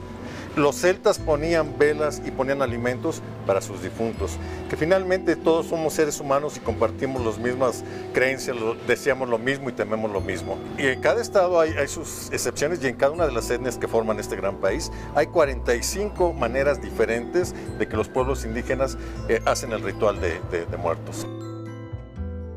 los 0.55 0.75
celtas 0.75 1.19
ponían 1.19 1.77
velas 1.77 2.21
y 2.25 2.31
ponían 2.31 2.61
alimentos 2.61 3.21
para 3.45 3.61
sus 3.61 3.81
difuntos, 3.81 4.37
que 4.69 4.77
finalmente 4.77 5.35
todos 5.35 5.67
somos 5.67 5.93
seres 5.93 6.19
humanos 6.19 6.57
y 6.57 6.59
compartimos 6.59 7.25
las 7.25 7.37
mismas 7.37 7.83
creencias, 8.13 8.55
deseamos 8.87 9.29
lo 9.29 9.37
mismo 9.37 9.69
y 9.69 9.73
tememos 9.73 10.11
lo 10.11 10.21
mismo. 10.21 10.57
Y 10.77 10.87
en 10.87 11.01
cada 11.01 11.21
estado 11.21 11.59
hay, 11.59 11.87
sus 11.87 12.31
excepciones 12.31 12.83
y 12.83 12.87
en 12.87 12.95
cada 12.95 13.11
una 13.11 13.25
de 13.25 13.31
las 13.31 13.49
etnias 13.49 13.77
que 13.77 13.87
forman 13.87 14.19
este 14.19 14.35
gran 14.35 14.57
país 14.57 14.91
hay 15.15 15.27
45 15.27 16.33
maneras 16.33 16.81
diferentes 16.81 17.53
de 17.77 17.87
que 17.87 17.97
los 17.97 18.07
pueblos 18.07 18.45
indígenas 18.45 18.97
eh, 19.29 19.41
hacen 19.45 19.71
el 19.71 19.81
ritual 19.81 20.19
de 20.21 20.77
muertos. 20.77 21.27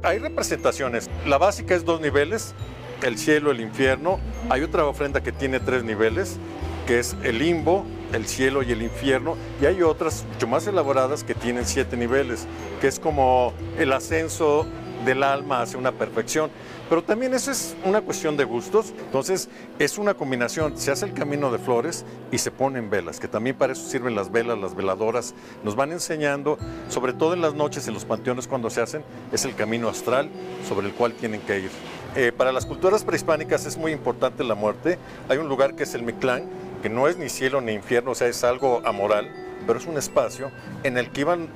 Hay 0.02 0.18
representaciones, 0.18 1.10
la 1.26 1.38
básica 1.38 1.74
es 1.74 1.84
dos 1.84 2.00
niveles, 2.00 2.54
el 3.02 3.18
cielo, 3.18 3.50
el 3.50 3.60
infierno, 3.60 4.20
hay 4.48 4.62
otra 4.62 4.86
ofrenda 4.86 5.22
que 5.22 5.32
tiene 5.32 5.60
tres 5.60 5.84
niveles, 5.84 6.38
que 6.87 7.00
es 7.00 7.16
el 7.23 7.38
limbo, 7.38 7.85
el 8.12 8.26
cielo 8.26 8.62
y 8.62 8.73
el 8.73 8.83
infierno, 8.83 9.37
y 9.61 9.66
hay 9.66 9.83
otras 9.83 10.25
mucho 10.33 10.47
más 10.47 10.66
elaboradas 10.66 11.25
que 11.25 11.35
tienen 11.35 11.66
siete 11.66 11.97
niveles, 11.97 12.47
que 12.81 12.87
es 12.87 13.00
como 13.00 13.52
el 13.78 13.93
ascenso 13.93 14.66
del 15.05 15.23
alma 15.23 15.62
hacia 15.62 15.78
una 15.78 15.93
perfección. 15.93 16.50
Pero 16.88 17.02
también 17.02 17.35
eso 17.35 17.50
es 17.50 17.75
una 17.85 18.00
cuestión 18.00 18.37
de 18.37 18.45
gustos, 18.45 18.93
entonces 18.99 19.49
es 19.81 19.99
una 19.99 20.14
combinación, 20.14 20.78
se 20.78 20.93
hace 20.93 21.05
el 21.05 21.14
camino 21.14 21.50
de 21.50 21.59
flores 21.59 22.05
y 22.31 22.38
se 22.38 22.52
ponen 22.52 22.90
velas, 22.90 23.19
que 23.19 23.26
también 23.26 23.57
para 23.57 23.73
eso 23.73 23.88
sirven 23.88 24.14
las 24.14 24.31
velas, 24.31 24.57
las 24.57 24.76
veladoras, 24.76 25.35
nos 25.64 25.75
van 25.75 25.90
enseñando, 25.90 26.59
sobre 26.88 27.12
todo 27.12 27.35
en 27.35 27.40
las 27.40 27.55
noches 27.55 27.88
en 27.88 27.95
los 27.95 28.05
panteones 28.05 28.47
cuando 28.47 28.71
se 28.71 28.83
hacen, 28.83 29.02
es 29.33 29.45
el 29.45 29.57
camino 29.57 29.88
astral 29.88 30.31
sobre 30.69 30.87
el 30.87 30.95
cual 30.95 31.12
tienen 31.14 31.40
que 31.40 31.59
ir. 31.59 31.71
Eh, 32.14 32.33
para 32.33 32.52
las 32.52 32.64
culturas 32.64 33.05
prehispánicas 33.05 33.66
es 33.66 33.76
muy 33.76 33.90
importante 33.90 34.45
la 34.45 34.55
muerte, 34.55 34.97
hay 35.28 35.38
un 35.38 35.49
lugar 35.49 35.75
que 35.75 35.83
es 35.83 35.95
el 35.95 36.02
Mictlán, 36.02 36.45
que 36.83 36.88
no 36.88 37.09
es 37.09 37.16
ni 37.16 37.28
cielo 37.28 37.61
ni 37.61 37.73
infierno, 37.73 38.12
o 38.12 38.14
sea, 38.14 38.28
es 38.28 38.45
algo 38.45 38.83
amoral, 38.85 39.30
pero 39.66 39.78
es 39.78 39.87
un 39.87 39.97
espacio 39.97 40.50
en 40.83 40.99
el 40.99 41.11
que 41.11 41.23
iban, 41.23 41.49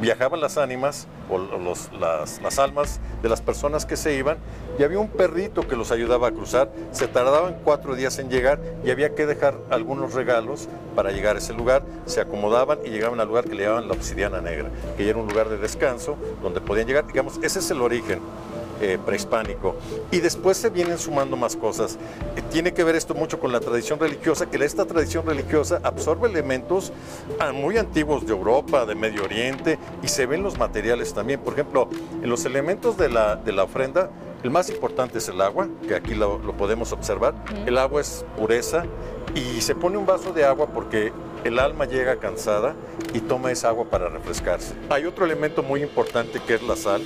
viajaban 0.00 0.40
las 0.40 0.58
ánimas 0.58 1.06
o 1.30 1.38
los, 1.38 1.90
las, 1.92 2.40
las, 2.42 2.58
almas 2.58 3.00
de 3.22 3.28
las 3.28 3.40
personas 3.40 3.86
que 3.86 3.96
se 3.96 4.14
iban 4.14 4.36
y 4.78 4.82
había 4.82 4.98
un 4.98 5.08
perrito 5.08 5.66
que 5.66 5.76
los 5.76 5.90
ayudaba 5.90 6.28
a 6.28 6.30
cruzar, 6.32 6.70
se 6.92 7.08
tardaban 7.08 7.56
cuatro 7.64 7.94
días 7.94 8.18
en 8.18 8.28
llegar 8.28 8.60
y 8.84 8.90
había 8.90 9.14
que 9.14 9.24
dejar 9.26 9.54
algunos 9.70 10.12
regalos 10.12 10.68
para 10.94 11.12
llegar 11.12 11.36
a 11.36 11.38
ese 11.38 11.54
lugar, 11.54 11.82
se 12.06 12.20
acomodaban 12.20 12.78
y 12.84 12.90
llegaban 12.90 13.20
al 13.20 13.28
lugar 13.28 13.44
que 13.44 13.54
le 13.54 13.62
llamaban 13.62 13.88
la 13.88 13.94
obsidiana 13.94 14.40
negra, 14.40 14.68
que 14.96 15.04
ya 15.04 15.10
era 15.10 15.18
un 15.18 15.28
lugar 15.28 15.48
de 15.48 15.58
descanso 15.58 16.16
donde 16.42 16.60
podían 16.60 16.86
llegar, 16.86 17.06
digamos, 17.06 17.38
ese 17.42 17.60
es 17.60 17.70
el 17.70 17.80
origen 17.80 18.20
eh, 18.80 18.98
prehispánico. 19.04 19.76
Y 20.10 20.20
después 20.20 20.56
se 20.56 20.70
vienen 20.70 20.98
sumando 20.98 21.36
más 21.36 21.56
cosas. 21.56 21.98
Eh, 22.36 22.42
tiene 22.50 22.72
que 22.72 22.84
ver 22.84 22.96
esto 22.96 23.14
mucho 23.14 23.38
con 23.38 23.52
la 23.52 23.60
tradición 23.60 23.98
religiosa, 23.98 24.46
que 24.46 24.64
esta 24.64 24.86
tradición 24.86 25.26
religiosa 25.26 25.80
absorbe 25.82 26.28
elementos 26.28 26.92
ah, 27.38 27.52
muy 27.52 27.76
antiguos 27.76 28.26
de 28.26 28.32
Europa, 28.32 28.86
de 28.86 28.94
Medio 28.94 29.24
Oriente, 29.24 29.78
y 30.02 30.08
se 30.08 30.26
ven 30.26 30.42
los 30.42 30.58
materiales 30.58 31.12
también. 31.12 31.40
Por 31.40 31.52
ejemplo, 31.52 31.88
en 32.22 32.30
los 32.30 32.44
elementos 32.44 32.96
de 32.96 33.08
la, 33.10 33.36
de 33.36 33.52
la 33.52 33.64
ofrenda, 33.64 34.10
el 34.42 34.50
más 34.50 34.68
importante 34.70 35.18
es 35.18 35.28
el 35.28 35.40
agua, 35.40 35.68
que 35.86 35.94
aquí 35.94 36.14
lo, 36.14 36.38
lo 36.38 36.56
podemos 36.56 36.92
observar. 36.92 37.34
El 37.66 37.78
agua 37.78 38.00
es 38.00 38.24
pureza 38.36 38.84
y 39.34 39.60
se 39.60 39.74
pone 39.74 39.96
un 39.96 40.06
vaso 40.06 40.32
de 40.32 40.44
agua 40.44 40.66
porque 40.66 41.12
el 41.44 41.58
alma 41.58 41.84
llega 41.84 42.16
cansada 42.16 42.74
y 43.12 43.20
toma 43.20 43.52
esa 43.52 43.68
agua 43.68 43.84
para 43.84 44.08
refrescarse. 44.08 44.74
Hay 44.90 45.04
otro 45.04 45.24
elemento 45.24 45.62
muy 45.62 45.82
importante 45.82 46.40
que 46.40 46.54
es 46.54 46.62
la 46.62 46.76
sal. 46.76 47.02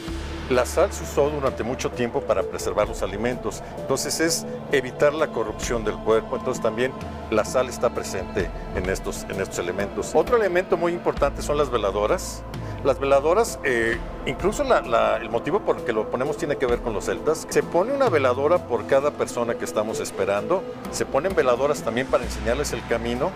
La 0.50 0.64
sal 0.64 0.90
se 0.92 1.04
usó 1.04 1.28
durante 1.28 1.62
mucho 1.62 1.90
tiempo 1.90 2.22
para 2.22 2.42
preservar 2.42 2.88
los 2.88 3.02
alimentos, 3.02 3.62
entonces 3.78 4.18
es 4.18 4.46
evitar 4.72 5.12
la 5.12 5.26
corrupción 5.26 5.84
del 5.84 5.96
cuerpo, 5.96 6.36
entonces 6.36 6.62
también 6.62 6.90
la 7.30 7.44
sal 7.44 7.68
está 7.68 7.90
presente 7.90 8.50
en 8.74 8.88
estos, 8.88 9.24
en 9.24 9.42
estos 9.42 9.58
elementos. 9.58 10.12
Otro 10.14 10.38
elemento 10.38 10.78
muy 10.78 10.92
importante 10.92 11.42
son 11.42 11.58
las 11.58 11.70
veladoras. 11.70 12.42
Las 12.82 12.98
veladoras, 12.98 13.58
eh, 13.64 13.98
incluso 14.24 14.62
el 14.62 15.28
motivo 15.28 15.60
por 15.60 15.78
el 15.78 15.84
que 15.84 15.92
lo 15.92 16.08
ponemos 16.08 16.38
tiene 16.38 16.56
que 16.56 16.64
ver 16.64 16.78
con 16.78 16.94
los 16.94 17.06
celtas. 17.06 17.46
Se 17.50 17.62
pone 17.62 17.92
una 17.92 18.08
veladora 18.08 18.66
por 18.68 18.86
cada 18.86 19.10
persona 19.10 19.54
que 19.54 19.66
estamos 19.66 20.00
esperando, 20.00 20.62
se 20.92 21.04
ponen 21.04 21.34
veladoras 21.34 21.82
también 21.82 22.06
para 22.06 22.24
enseñarles 22.24 22.72
el 22.72 22.86
camino 22.86 23.32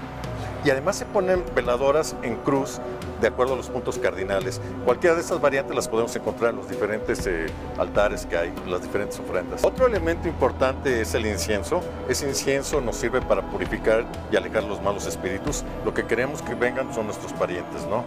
y 0.65 0.71
además 0.71 0.97
se 0.97 1.05
ponen 1.07 1.45
veladoras 1.55 2.17
en 2.23 2.37
cruz 2.37 2.81
de 3.21 3.29
acuerdo 3.29 3.55
a 3.55 3.57
los 3.57 3.69
puntos 3.69 3.99
cardinales. 3.99 4.61
Cualquiera 4.85 5.15
de 5.15 5.23
estas 5.23 5.41
variantes 5.41 5.75
las 5.75 5.89
podemos 5.89 6.15
encontrar 6.17 6.51
en 6.51 6.57
los 6.57 6.69
diferentes 6.69 7.27
eh, 7.27 7.47
altares 7.79 8.27
que 8.27 8.37
hay, 8.37 8.53
las 8.67 8.83
diferentes 8.83 9.19
ofrendas. 9.21 9.65
Otro 9.65 9.87
elemento 9.87 10.29
importante 10.29 11.01
es 11.01 11.15
el 11.15 11.27
incienso. 11.27 11.81
Ese 12.09 12.29
incienso 12.29 12.81
nos 12.81 12.97
sirve 12.97 13.21
para 13.23 13.43
purificar 13.43 14.05
y 14.31 14.37
alejar 14.37 14.65
los 14.65 14.83
malos 14.83 15.07
espíritus. 15.07 15.65
Lo 15.85 15.95
que 15.95 16.05
queremos 16.05 16.43
que 16.43 16.55
vengan 16.55 16.93
son 16.93 17.07
nuestros 17.07 17.33
parientes, 17.33 17.87
¿no? 17.87 18.05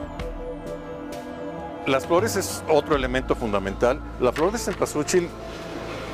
Las 1.88 2.08
flores 2.08 2.36
es 2.36 2.64
otro 2.68 2.96
elemento 2.96 3.36
fundamental. 3.36 4.02
La 4.20 4.32
flor 4.32 4.52
de 4.52 4.58
cempasúchil 4.58 5.30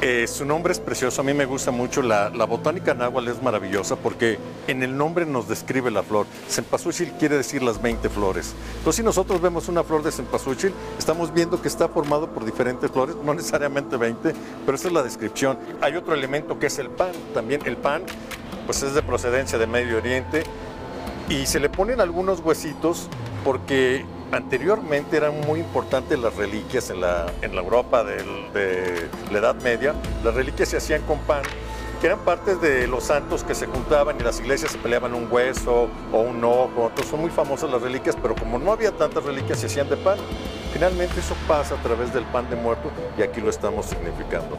eh, 0.01 0.25
su 0.27 0.46
nombre 0.46 0.74
es 0.74 0.79
precioso, 0.79 1.22
a 1.22 1.24
mí 1.24 1.34
me 1.34 1.46
gusta 1.46 1.70
mucho. 1.70 2.01
La, 2.01 2.29
la, 2.29 2.46
botánica 2.46 2.96
náhuatl 2.96 3.29
es 3.29 3.41
maravillosa 3.43 3.96
porque 3.96 4.39
en 4.67 4.81
el 4.81 4.98
nombre 4.98 5.27
nos 5.27 5.48
describe 5.48 5.91
la 5.91 6.01
flor. 6.01 6.25
Cempasúchil 6.50 7.12
quiere 7.20 7.38
decir 7.38 7.62
las 7.62 7.79
20 7.79 8.10
flores. 8.10 8.55
Entonces, 8.77 8.98
si 8.98 9.03
nosotros 9.03 9.39
vemos 9.41 9.70
una 9.70 9.84
flor 9.84 10.01
de 10.01 10.12
cempasúchil, 10.12 10.74
estamos 10.98 11.31
viendo 11.31 11.62
que 11.62 11.67
está 11.67 11.88
formado 11.88 12.27
por 12.31 12.46
diferentes 12.46 12.89
flores, 12.89 13.15
no 13.24 13.34
necesariamente 13.34 13.96
20, 13.96 14.34
pero 14.65 14.75
esa 14.75 14.88
es 14.88 14.93
la 14.93 15.03
descripción. 15.03 15.60
Hay 15.81 15.96
otro 15.96 16.15
elemento 16.15 16.58
que 16.58 16.65
es 16.65 16.79
el 16.79 16.89
pan. 16.89 17.12
También 17.34 17.62
el 17.65 17.77
pan, 17.77 18.01
pues 18.65 18.81
es 18.81 18.96
de 18.96 19.03
procedencia 19.03 19.60
de 19.60 19.67
Medio 19.67 19.98
Oriente 19.98 20.43
y 21.29 21.46
se 21.46 21.60
le 21.60 21.70
ponen 21.70 22.01
algunos 22.01 22.39
huesitos 22.39 23.08
porque 23.43 24.03
anteriormente 24.31 25.17
eran 25.17 25.39
muy 25.41 25.59
importantes 25.59 26.17
las 26.19 26.35
reliquias 26.35 26.89
en 26.89 27.01
la, 27.01 27.31
en 27.41 27.55
la 27.55 27.61
Europa 27.61 28.03
de, 28.03 29.09
la 29.31 29.38
Edad 29.38 29.55
Media. 29.55 29.93
Las 30.23 30.33
reliquias 30.33 30.69
se 30.69 30.77
hacían 30.77 31.01
con 31.03 31.19
pan, 31.19 31.43
que 32.00 32.07
eran 32.07 32.19
partes 32.19 32.61
de 32.61 32.88
los 32.88 33.03
santos 33.03 33.43
que 33.43 33.53
se 33.53 33.67
juntaban 33.67 34.19
y 34.19 34.23
las 34.23 34.39
iglesias 34.39 34.71
se 34.71 34.77
peleaban 34.77 35.13
un 35.13 35.27
hueso 35.31 35.89
o 36.11 36.21
un 36.21 36.43
ojo. 36.43 36.88
Entonces 36.88 37.07
son 37.07 37.21
muy 37.21 37.29
famosas 37.29 37.69
las 37.69 37.81
reliquias, 37.81 38.15
pero 38.21 38.35
como 38.35 38.57
no 38.57 38.71
había 38.71 38.91
tantas 38.91 39.23
reliquias, 39.23 39.59
se 39.59 39.67
hacían 39.67 39.89
de 39.89 39.97
pan. 39.97 40.17
Finalmente 40.73 41.19
eso 41.19 41.35
pasa 41.47 41.75
a 41.75 41.83
través 41.83 42.13
del 42.13 42.23
pan 42.25 42.50
de 42.50 42.55
muerto 42.55 42.89
y 43.17 43.21
aquí 43.21 43.41
lo 43.41 43.50
estamos 43.50 43.88
significando. 43.88 44.57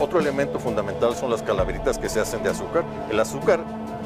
Otro 0.00 0.18
elemento 0.18 0.58
fundamental 0.58 1.14
son 1.14 1.30
las 1.30 1.42
calaveritas 1.42 1.98
que 1.98 2.08
se 2.08 2.18
hacen 2.18 2.42
de 2.42 2.50
azúcar. 2.50 2.84
El 3.08 3.20
azúcar 3.20 3.60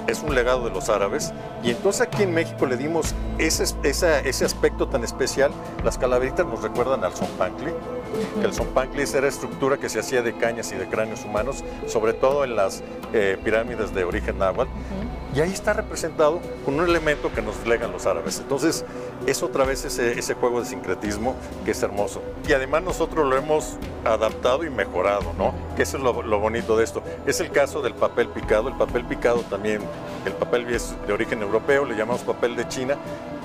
es 0.07 0.23
un 0.23 0.35
legado 0.35 0.65
de 0.65 0.71
los 0.71 0.89
árabes. 0.89 1.33
Y 1.63 1.71
entonces 1.71 2.03
aquí 2.03 2.23
en 2.23 2.35
México 2.35 2.67
le 2.67 2.77
dimos 2.77 3.15
ese, 3.39 3.65
ese, 3.83 4.29
ese 4.29 4.45
aspecto 4.45 4.89
tan 4.89 5.05
especial. 5.05 5.51
Las 5.85 5.99
calaveritas 5.99 6.47
nos 6.47 6.63
recuerdan 6.63 7.05
al 7.05 7.13
que 7.13 8.47
el 8.47 8.53
zompancle 8.53 9.03
era 9.03 9.29
estructura 9.29 9.77
que 9.77 9.89
se 9.89 10.01
hacía 10.01 10.23
de 10.23 10.35
cañas 10.35 10.73
y 10.73 10.77
de 10.77 10.87
cráneos 10.87 11.25
humanos, 11.25 11.65
sobre 11.87 12.13
todo 12.13 12.45
en 12.45 12.57
las 12.57 12.83
eh, 13.13 13.37
pirámides 13.43 13.95
de 13.95 14.05
origen 14.05 14.39
náhuatl. 14.39 14.71
Uh 14.71 14.75
-huh. 14.75 15.06
Y 15.37 15.41
ahí 15.43 15.53
está 15.53 15.75
representado 15.75 16.41
con 16.65 16.81
un 16.81 16.89
elemento 16.89 17.31
que 17.31 17.43
nos 17.43 17.67
legan 17.67 17.93
los 17.93 18.07
árabes. 18.07 18.39
Entonces, 18.39 18.87
es 19.27 19.43
otra 19.43 19.67
vez 19.67 19.85
ese, 19.85 20.35
juego 20.35 20.61
de 20.61 20.67
sincretismo 20.67 21.37
que 21.63 21.73
es 21.73 21.83
hermoso. 21.83 22.23
Y 22.49 22.55
además 22.55 22.83
nosotros 22.83 23.29
lo 23.29 23.37
hemos 23.37 23.77
adaptado 24.07 24.65
y 24.65 24.71
mejorado, 24.71 25.35
¿no? 25.37 25.53
Que 25.77 25.83
eso 25.83 25.99
es 25.99 26.03
lo, 26.03 26.23
lo 26.23 26.41
bonito 26.41 26.79
de 26.79 26.85
esto. 26.85 27.03
Es 27.27 27.41
el 27.41 27.51
caso 27.51 27.83
del 27.83 27.93
papel 27.93 28.29
picado. 28.29 28.69
El 28.69 28.77
papel 28.77 29.05
picado 29.05 29.41
también, 29.43 29.83
el 30.25 30.33
papel 30.33 30.67
es 30.69 30.95
de 31.07 31.13
origen 31.13 31.43
europeo, 31.43 31.85
le 31.85 31.97
llamamos 31.97 32.23
papel 32.23 32.57
de 32.57 32.67
China, 32.69 32.97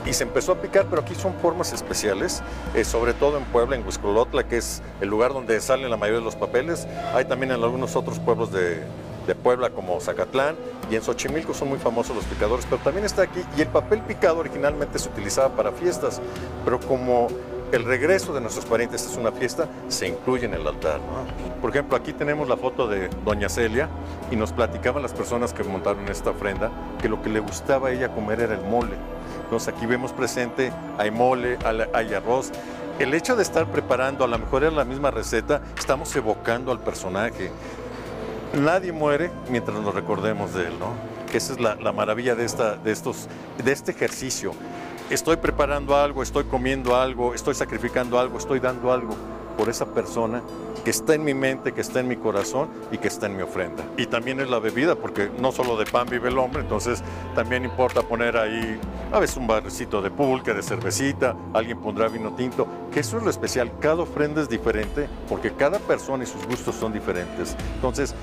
y 0.06 0.14
se 0.14 0.24
empezó 0.24 0.54
a 0.54 0.62
picar, 0.62 0.86
pero 0.90 1.02
aquí 1.02 1.14
son 1.14 1.34
formas 1.42 1.74
especiales, 1.74 2.42
eh, 2.74 2.86
sobre 2.86 3.14
todo 3.14 3.38
en 3.38 3.44
Puebla, 3.44 3.76
en 3.76 3.86
Huizcolotla, 3.86 4.48
que 4.48 4.58
es 4.58 4.82
el 5.02 5.10
lugar 5.10 5.34
donde 5.34 5.60
salen 5.60 5.90
la 5.90 5.98
mayoría 5.98 6.20
de 6.20 6.26
los 6.26 6.38
papeles. 6.38 6.88
Hay 7.14 7.26
también 7.26 7.52
en 7.52 7.62
algunos 7.62 7.98
otros 7.98 8.18
pueblos 8.18 8.52
de, 8.52 8.82
de 9.28 9.36
Puebla 9.36 9.70
como 9.70 10.00
Zacatlán 10.00 10.56
y 10.90 10.96
en 10.96 11.02
Xochimilco 11.02 11.54
son 11.54 11.70
muy 11.70 11.80
famosos 11.80 12.16
los 12.16 12.26
picadores, 12.26 12.66
pero 12.70 12.82
también 12.82 13.06
está 13.06 13.24
aquí 13.24 13.42
y 13.58 13.62
el 13.62 13.68
papel 13.68 14.02
picado 14.02 14.40
originalmente 14.40 15.00
se 15.00 15.10
utilizaba 15.10 15.50
para 15.56 15.72
fiestas, 15.72 16.22
pero 16.66 16.80
como 16.80 17.28
el 17.72 17.86
regreso 17.86 18.34
de 18.34 18.42
nuestros 18.42 18.66
parientes 18.66 19.06
es 19.06 19.16
una 19.16 19.32
fiesta, 19.32 19.68
se 19.88 20.06
incluye 20.06 20.46
en 20.46 20.54
el 20.54 20.68
altar. 20.68 21.00
Por 21.62 21.70
ejemplo, 21.70 21.96
aquí 21.96 22.12
tenemos 22.12 22.50
la 22.50 22.58
foto 22.58 22.88
de 22.88 23.10
Doña 23.24 23.48
Celia 23.48 23.88
y 24.30 24.36
nos 24.36 24.52
platicaban 24.52 25.02
las 25.02 25.14
personas 25.14 25.54
que 25.54 25.64
montaron 25.64 26.06
esta 26.10 26.32
ofrenda 26.32 26.70
que 27.02 27.08
lo 27.08 27.22
que 27.22 27.30
le 27.30 27.40
gustaba 27.40 27.88
a 27.88 27.92
ella 27.92 28.14
comer 28.14 28.42
era 28.42 28.56
el 28.56 28.62
mole. 28.62 28.96
Entonces 29.44 29.74
aquí 29.74 29.86
vemos 29.86 30.12
presente, 30.12 30.74
hay 30.98 31.12
mole, 31.12 31.58
hay 31.94 32.14
arroz. 32.14 32.52
El 33.00 33.14
hecho 33.14 33.38
de 33.38 33.44
estar 33.44 33.66
preparando, 33.68 34.26
a 34.26 34.28
lo 34.28 34.38
mejor 34.38 34.64
era 34.64 34.72
la 34.72 34.86
misma 34.86 35.10
receta, 35.10 35.62
estamos 35.78 36.14
evocando 36.16 36.74
al 36.74 36.80
personaje. 36.80 37.52
Nadie 38.54 38.92
muere 38.92 39.32
mientras 39.50 39.80
nos 39.80 39.96
recordemos 39.96 40.54
de 40.54 40.68
él, 40.68 40.80
¿no? 40.80 40.94
Que 41.32 41.38
esa 41.38 41.54
es 41.54 41.60
la, 41.62 41.76
la 41.76 41.94
maravilla 41.94 42.36
de, 42.36 42.44
esta, 42.44 42.76
de, 42.76 42.92
estos, 42.92 43.30
de 43.64 43.72
este 43.72 43.92
ejercicio. 43.92 44.54
Estoy 45.10 45.38
preparando 45.38 45.96
algo, 45.96 46.22
estoy 46.22 46.44
comiendo 46.44 46.96
algo, 46.96 47.34
estoy 47.34 47.56
sacrificando 47.56 48.20
algo, 48.20 48.38
estoy 48.38 48.60
dando 48.60 48.92
algo 48.92 49.16
por 49.52 49.70
esa 49.70 49.86
persona 49.86 50.42
que 50.84 50.90
está 50.90 51.14
en 51.14 51.24
mi 51.24 51.34
mente, 51.34 51.74
que 51.74 51.82
está 51.82 52.00
en 52.00 52.08
mi 52.08 52.16
corazón 52.16 52.70
y 52.92 52.98
que 52.98 53.08
está 53.08 53.28
en 53.28 53.38
mi 53.38 53.44
ofrenda. 53.44 53.84
Y 53.98 54.08
también 54.08 54.40
es 54.40 54.50
la 54.50 54.60
bebida, 54.60 54.96
porque 54.96 55.30
no 55.40 55.52
solo 55.52 55.78
de 55.78 55.86
pan 55.86 56.08
vive 56.10 56.30
el 56.30 56.38
hombre, 56.38 56.62
entonces 56.62 57.04
también 57.36 57.64
importa 57.64 58.02
poner 58.02 58.38
ahí 58.38 58.80
a 59.12 59.20
veces 59.20 59.38
un 59.38 59.48
barrecito 59.48 60.02
de 60.02 60.10
pulque, 60.10 60.54
de 60.54 60.64
cervecita, 60.64 61.36
alguien 61.54 61.80
pondrá 61.80 62.08
vino 62.08 62.34
tinto, 62.34 62.68
que 62.92 63.02
eso 63.02 63.18
es 63.18 63.24
lo 63.24 63.30
especial, 63.30 63.72
cada 63.80 64.02
ofrenda 64.02 64.42
es 64.42 64.50
diferente 64.50 65.08
porque 65.30 65.52
cada 65.52 65.80
persona 65.80 66.24
y 66.24 66.28
sus 66.28 66.46
gustos 66.48 66.76
son 66.76 66.94
diferentes. 66.94 67.56
Entonces, 67.76 68.16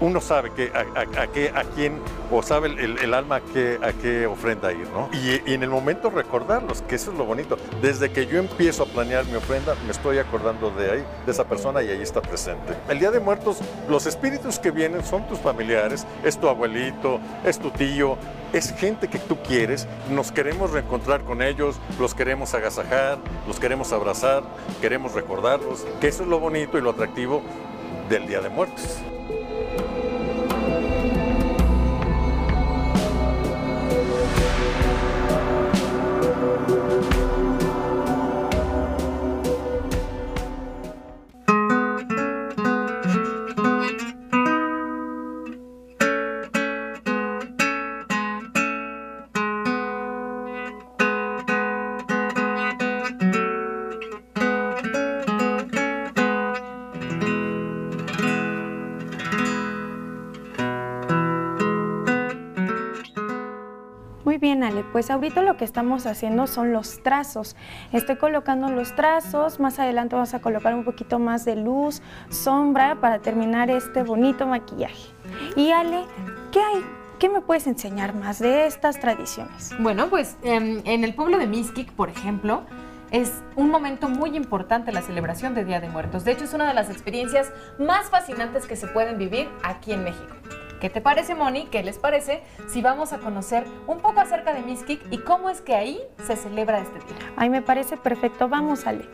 uno 0.00 0.20
sabe 0.20 0.50
a, 0.74 1.26
qué, 1.26 1.50
a 1.54 1.64
quién, 1.64 1.98
o 2.30 2.42
sabe 2.42 2.68
el, 2.68 3.14
alma 3.14 3.36
a 3.36 3.40
qué, 3.40 3.78
a 3.82 3.92
qué 3.92 4.26
ofrenda 4.26 4.72
ir, 4.72 4.88
¿no? 4.90 5.08
Y, 5.12 5.50
y, 5.50 5.54
en 5.54 5.62
el 5.62 5.70
momento 5.70 6.10
recordarlos, 6.10 6.82
que 6.82 6.94
eso 6.94 7.12
es 7.12 7.18
lo 7.18 7.24
bonito. 7.24 7.56
Desde 7.82 8.10
que 8.10 8.26
yo 8.26 8.38
empiezo 8.38 8.84
a 8.84 8.86
planear 8.86 9.24
mi 9.26 9.34
ofrenda, 9.34 9.74
me 9.84 9.90
estoy 9.90 10.18
acordando 10.18 10.70
de 10.70 10.90
ahí, 10.90 11.04
de 11.24 11.32
esa 11.32 11.44
persona 11.44 11.82
y 11.82 11.88
ahí 11.88 12.02
está 12.02 12.20
presente. 12.20 12.74
El 12.88 12.98
Día 12.98 13.10
de 13.10 13.20
Muertos, 13.20 13.58
los 13.88 14.06
espíritus 14.06 14.58
que 14.58 14.70
vienen 14.70 15.04
son 15.04 15.26
tus 15.26 15.38
familiares, 15.38 16.06
es 16.24 16.38
tu 16.38 16.48
abuelito, 16.48 17.20
es 17.44 17.58
tu 17.58 17.70
tío, 17.70 18.16
es 18.52 18.72
gente 18.72 19.08
que 19.08 19.18
tú 19.18 19.36
quieres, 19.42 19.86
nos 20.10 20.32
queremos 20.32 20.70
reencontrar 20.70 21.22
con 21.22 21.42
ellos, 21.42 21.76
los 21.98 22.14
queremos 22.14 22.54
agasajar, 22.54 23.18
los 23.46 23.58
queremos 23.58 23.92
abrazar, 23.92 24.42
queremos 24.80 25.12
recordarlos, 25.12 25.84
que 26.00 26.08
eso 26.08 26.22
es 26.22 26.28
lo 26.28 26.40
bonito 26.40 26.78
y 26.78 26.80
lo 26.80 26.90
atractivo 26.90 27.42
del 28.08 28.26
Día 28.26 28.40
de 28.40 28.48
Muertos. 28.48 28.98
Pues 64.92 65.10
ahorita 65.10 65.42
lo 65.42 65.56
que 65.56 65.64
estamos 65.64 66.06
haciendo 66.06 66.46
son 66.46 66.72
los 66.72 67.02
trazos. 67.02 67.56
Estoy 67.92 68.16
colocando 68.16 68.68
los 68.70 68.94
trazos, 68.94 69.60
más 69.60 69.78
adelante 69.78 70.14
vamos 70.14 70.34
a 70.34 70.40
colocar 70.40 70.74
un 70.74 70.84
poquito 70.84 71.18
más 71.18 71.44
de 71.44 71.56
luz, 71.56 72.02
sombra 72.28 72.96
para 73.00 73.20
terminar 73.20 73.70
este 73.70 74.02
bonito 74.02 74.46
maquillaje. 74.46 75.12
Y 75.56 75.70
Ale, 75.70 76.04
¿qué 76.52 76.60
hay? 76.60 76.84
¿Qué 77.18 77.28
me 77.28 77.40
puedes 77.40 77.66
enseñar 77.66 78.14
más 78.14 78.38
de 78.38 78.66
estas 78.66 79.00
tradiciones? 79.00 79.72
Bueno, 79.80 80.08
pues 80.08 80.36
en, 80.44 80.82
en 80.86 81.02
el 81.02 81.14
pueblo 81.14 81.38
de 81.38 81.46
Mixquic, 81.46 81.90
por 81.92 82.10
ejemplo, 82.10 82.62
es 83.10 83.42
un 83.56 83.70
momento 83.70 84.08
muy 84.08 84.36
importante 84.36 84.92
la 84.92 85.02
celebración 85.02 85.54
de 85.54 85.64
Día 85.64 85.80
de 85.80 85.88
Muertos. 85.88 86.24
De 86.24 86.32
hecho, 86.32 86.44
es 86.44 86.52
una 86.52 86.68
de 86.68 86.74
las 86.74 86.90
experiencias 86.90 87.50
más 87.78 88.10
fascinantes 88.10 88.66
que 88.66 88.76
se 88.76 88.86
pueden 88.86 89.18
vivir 89.18 89.48
aquí 89.64 89.92
en 89.92 90.04
México. 90.04 90.34
¿Qué 90.80 90.90
te 90.90 91.00
parece, 91.00 91.34
Moni? 91.34 91.66
¿Qué 91.66 91.82
les 91.82 91.98
parece 91.98 92.40
si 92.68 92.82
vamos 92.82 93.12
a 93.12 93.18
conocer 93.18 93.64
un 93.88 93.98
poco 93.98 94.20
acerca 94.20 94.54
de 94.54 94.62
Miskik 94.62 95.00
y 95.10 95.18
cómo 95.18 95.50
es 95.50 95.60
que 95.60 95.74
ahí 95.74 96.00
se 96.24 96.36
celebra 96.36 96.78
este 96.78 96.98
día? 97.00 97.32
Ay, 97.36 97.50
me 97.50 97.62
parece 97.62 97.96
perfecto. 97.96 98.48
Vamos, 98.48 98.86
Ale. 98.86 99.04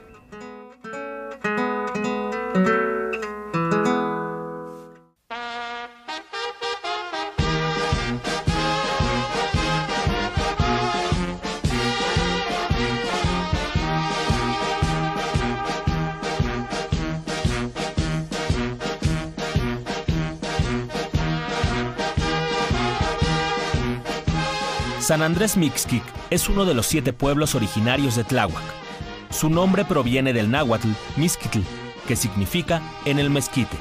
San 25.05 25.21
Andrés 25.21 25.59
Mixquic 25.59 26.03
es 26.31 26.49
uno 26.49 26.65
de 26.65 26.73
los 26.73 26.87
siete 26.87 27.13
pueblos 27.13 27.55
originarios 27.55 28.17
de 28.17 28.25
Tláhuac. 28.25 28.63
Su 29.29 29.51
nombre 29.51 29.85
proviene 29.85 30.33
del 30.33 30.51
náhuatl 30.51 30.89
Mizquitl, 31.17 31.59
que 32.09 32.17
significa 32.17 32.81
en 33.05 33.19
el 33.19 33.29
mezquite. 33.29 33.77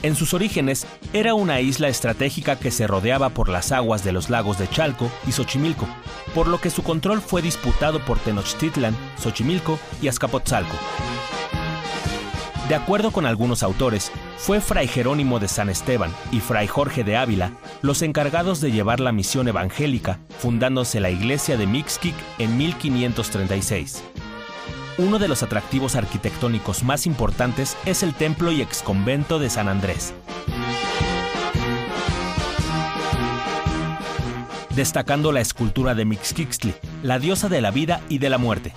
En 0.00 0.16
sus 0.16 0.32
orígenes 0.32 0.86
era 1.12 1.34
una 1.34 1.60
isla 1.60 1.88
estratégica 1.88 2.58
que 2.58 2.70
se 2.70 2.86
rodeaba 2.86 3.28
por 3.28 3.50
las 3.50 3.70
aguas 3.70 4.02
de 4.02 4.12
los 4.12 4.30
lagos 4.30 4.58
de 4.58 4.66
Chalco 4.66 5.10
y 5.26 5.32
Xochimilco, 5.32 5.86
por 6.34 6.48
lo 6.48 6.58
que 6.58 6.70
su 6.70 6.82
control 6.82 7.20
fue 7.20 7.42
disputado 7.42 8.00
por 8.00 8.18
Tenochtitlan, 8.18 8.96
Xochimilco 9.18 9.78
y 10.00 10.08
Azcapotzalco. 10.08 10.74
De 12.70 12.74
acuerdo 12.74 13.10
con 13.10 13.26
algunos 13.26 13.62
autores, 13.62 14.10
fue 14.36 14.60
Fray 14.60 14.88
Jerónimo 14.88 15.38
de 15.38 15.48
San 15.48 15.70
Esteban 15.70 16.12
y 16.32 16.40
Fray 16.40 16.66
Jorge 16.66 17.04
de 17.04 17.16
Ávila 17.16 17.52
los 17.82 18.02
encargados 18.02 18.60
de 18.60 18.72
llevar 18.72 19.00
la 19.00 19.12
misión 19.12 19.48
evangélica, 19.48 20.18
fundándose 20.38 21.00
la 21.00 21.10
iglesia 21.10 21.56
de 21.56 21.66
Mixquic 21.66 22.14
en 22.38 22.56
1536. 22.56 24.02
Uno 24.96 25.18
de 25.18 25.28
los 25.28 25.42
atractivos 25.42 25.96
arquitectónicos 25.96 26.84
más 26.84 27.06
importantes 27.06 27.76
es 27.84 28.02
el 28.02 28.14
templo 28.14 28.52
y 28.52 28.62
exconvento 28.62 29.38
de 29.38 29.50
San 29.50 29.68
Andrés. 29.68 30.14
Destacando 34.70 35.32
la 35.32 35.40
escultura 35.40 35.94
de 35.94 36.04
Mixquixtli, 36.04 36.74
la 37.02 37.18
diosa 37.18 37.48
de 37.48 37.60
la 37.60 37.70
vida 37.70 38.00
y 38.08 38.18
de 38.18 38.28
la 38.28 38.38
muerte, 38.38 38.72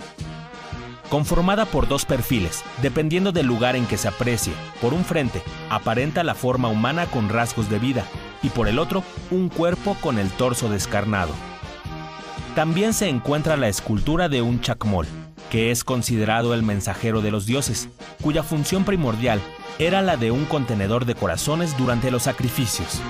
conformada 1.10 1.66
por 1.66 1.88
dos 1.88 2.06
perfiles, 2.06 2.64
dependiendo 2.82 3.32
del 3.32 3.48
lugar 3.48 3.76
en 3.76 3.86
que 3.86 3.98
se 3.98 4.08
aprecie. 4.08 4.54
Por 4.82 4.94
un 4.94 5.06
frente, 5.06 5.42
aparenta 5.70 6.24
la 6.24 6.36
forma 6.36 6.68
humana 6.68 7.06
con 7.06 7.30
rasgos 7.30 7.70
de 7.70 7.80
vida, 7.80 8.06
y 8.44 8.50
por 8.50 8.68
el 8.68 8.80
otro, 8.80 9.04
un 9.32 9.50
cuerpo 9.50 9.96
con 10.02 10.20
el 10.20 10.30
torso 10.30 10.70
descarnado. 10.70 11.34
También 12.56 12.94
se 12.94 13.08
encuentra 13.08 13.58
la 13.58 13.68
escultura 13.68 14.30
de 14.30 14.42
un 14.42 14.62
chacmol, 14.62 15.08
que 15.50 15.72
es 15.72 15.84
considerado 15.84 16.54
el 16.54 16.64
mensajero 16.64 17.22
de 17.22 17.32
los 17.32 17.46
dioses, 17.46 17.90
cuya 18.22 18.44
función 18.44 18.84
primordial 18.84 19.42
era 19.80 20.02
la 20.02 20.18
de 20.18 20.32
un 20.32 20.46
contenedor 20.46 21.06
de 21.06 21.16
corazones 21.16 21.78
durante 21.78 22.10
los 22.10 22.24
sacrificios. 22.24 23.02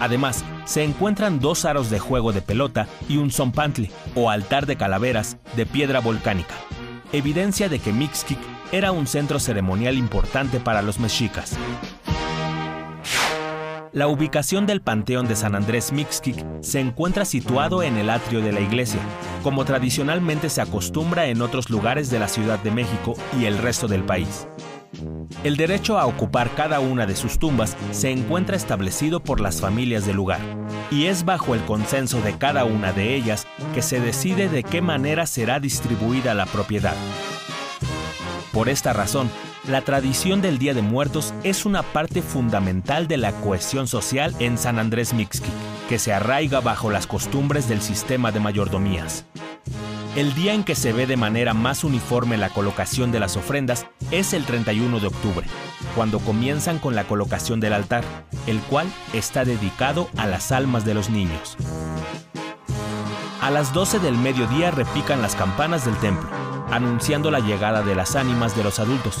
Además, 0.00 0.44
se 0.64 0.84
encuentran 0.84 1.40
dos 1.40 1.64
aros 1.64 1.90
de 1.90 1.98
juego 1.98 2.32
de 2.32 2.42
pelota 2.42 2.86
y 3.08 3.16
un 3.16 3.30
zompantle, 3.30 3.90
o 4.14 4.30
altar 4.30 4.66
de 4.66 4.76
calaveras, 4.76 5.36
de 5.56 5.66
piedra 5.66 6.00
volcánica, 6.00 6.54
evidencia 7.12 7.68
de 7.68 7.78
que 7.78 7.92
Mixquic 7.92 8.38
era 8.72 8.92
un 8.92 9.06
centro 9.06 9.38
ceremonial 9.38 9.96
importante 9.96 10.60
para 10.60 10.82
los 10.82 10.98
mexicas. 10.98 11.56
La 13.92 14.08
ubicación 14.08 14.66
del 14.66 14.82
Panteón 14.82 15.26
de 15.26 15.36
San 15.36 15.54
Andrés 15.54 15.90
Mixquic 15.90 16.44
se 16.60 16.80
encuentra 16.80 17.24
situado 17.24 17.82
en 17.82 17.96
el 17.96 18.10
atrio 18.10 18.42
de 18.42 18.52
la 18.52 18.60
iglesia, 18.60 19.00
como 19.42 19.64
tradicionalmente 19.64 20.50
se 20.50 20.60
acostumbra 20.60 21.28
en 21.28 21.40
otros 21.40 21.70
lugares 21.70 22.10
de 22.10 22.18
la 22.18 22.28
Ciudad 22.28 22.58
de 22.58 22.72
México 22.72 23.14
y 23.40 23.46
el 23.46 23.56
resto 23.56 23.88
del 23.88 24.02
país. 24.02 24.46
El 25.44 25.56
derecho 25.56 25.98
a 25.98 26.06
ocupar 26.06 26.50
cada 26.54 26.80
una 26.80 27.06
de 27.06 27.16
sus 27.16 27.38
tumbas 27.38 27.76
se 27.92 28.10
encuentra 28.10 28.56
establecido 28.56 29.20
por 29.20 29.40
las 29.40 29.60
familias 29.60 30.06
del 30.06 30.16
lugar, 30.16 30.40
y 30.90 31.06
es 31.06 31.24
bajo 31.24 31.54
el 31.54 31.60
consenso 31.62 32.20
de 32.20 32.36
cada 32.36 32.64
una 32.64 32.92
de 32.92 33.14
ellas 33.14 33.46
que 33.74 33.82
se 33.82 34.00
decide 34.00 34.48
de 34.48 34.62
qué 34.62 34.80
manera 34.80 35.26
será 35.26 35.60
distribuida 35.60 36.34
la 36.34 36.46
propiedad. 36.46 36.94
Por 38.52 38.68
esta 38.68 38.92
razón, 38.92 39.30
la 39.68 39.82
tradición 39.82 40.40
del 40.40 40.58
Día 40.58 40.74
de 40.74 40.82
Muertos 40.82 41.34
es 41.42 41.66
una 41.66 41.82
parte 41.82 42.22
fundamental 42.22 43.08
de 43.08 43.16
la 43.16 43.32
cohesión 43.32 43.88
social 43.88 44.34
en 44.38 44.58
San 44.58 44.78
Andrés 44.78 45.12
Mixquic, 45.12 45.52
que 45.88 45.98
se 45.98 46.12
arraiga 46.12 46.60
bajo 46.60 46.90
las 46.90 47.06
costumbres 47.06 47.68
del 47.68 47.82
sistema 47.82 48.32
de 48.32 48.40
mayordomías. 48.40 49.24
El 50.16 50.34
día 50.34 50.54
en 50.54 50.64
que 50.64 50.74
se 50.74 50.94
ve 50.94 51.06
de 51.06 51.18
manera 51.18 51.52
más 51.52 51.84
uniforme 51.84 52.38
la 52.38 52.48
colocación 52.48 53.12
de 53.12 53.20
las 53.20 53.36
ofrendas 53.36 53.84
es 54.10 54.32
el 54.32 54.46
31 54.46 54.98
de 54.98 55.08
octubre, 55.08 55.46
cuando 55.94 56.20
comienzan 56.20 56.78
con 56.78 56.94
la 56.94 57.04
colocación 57.04 57.60
del 57.60 57.74
altar, 57.74 58.02
el 58.46 58.58
cual 58.60 58.86
está 59.12 59.44
dedicado 59.44 60.08
a 60.16 60.26
las 60.26 60.52
almas 60.52 60.86
de 60.86 60.94
los 60.94 61.10
niños. 61.10 61.58
A 63.42 63.50
las 63.50 63.74
12 63.74 63.98
del 63.98 64.16
mediodía 64.16 64.70
repican 64.70 65.20
las 65.20 65.36
campanas 65.36 65.84
del 65.84 65.98
templo, 65.98 66.30
anunciando 66.70 67.30
la 67.30 67.40
llegada 67.40 67.82
de 67.82 67.94
las 67.94 68.16
ánimas 68.16 68.56
de 68.56 68.64
los 68.64 68.78
adultos, 68.78 69.18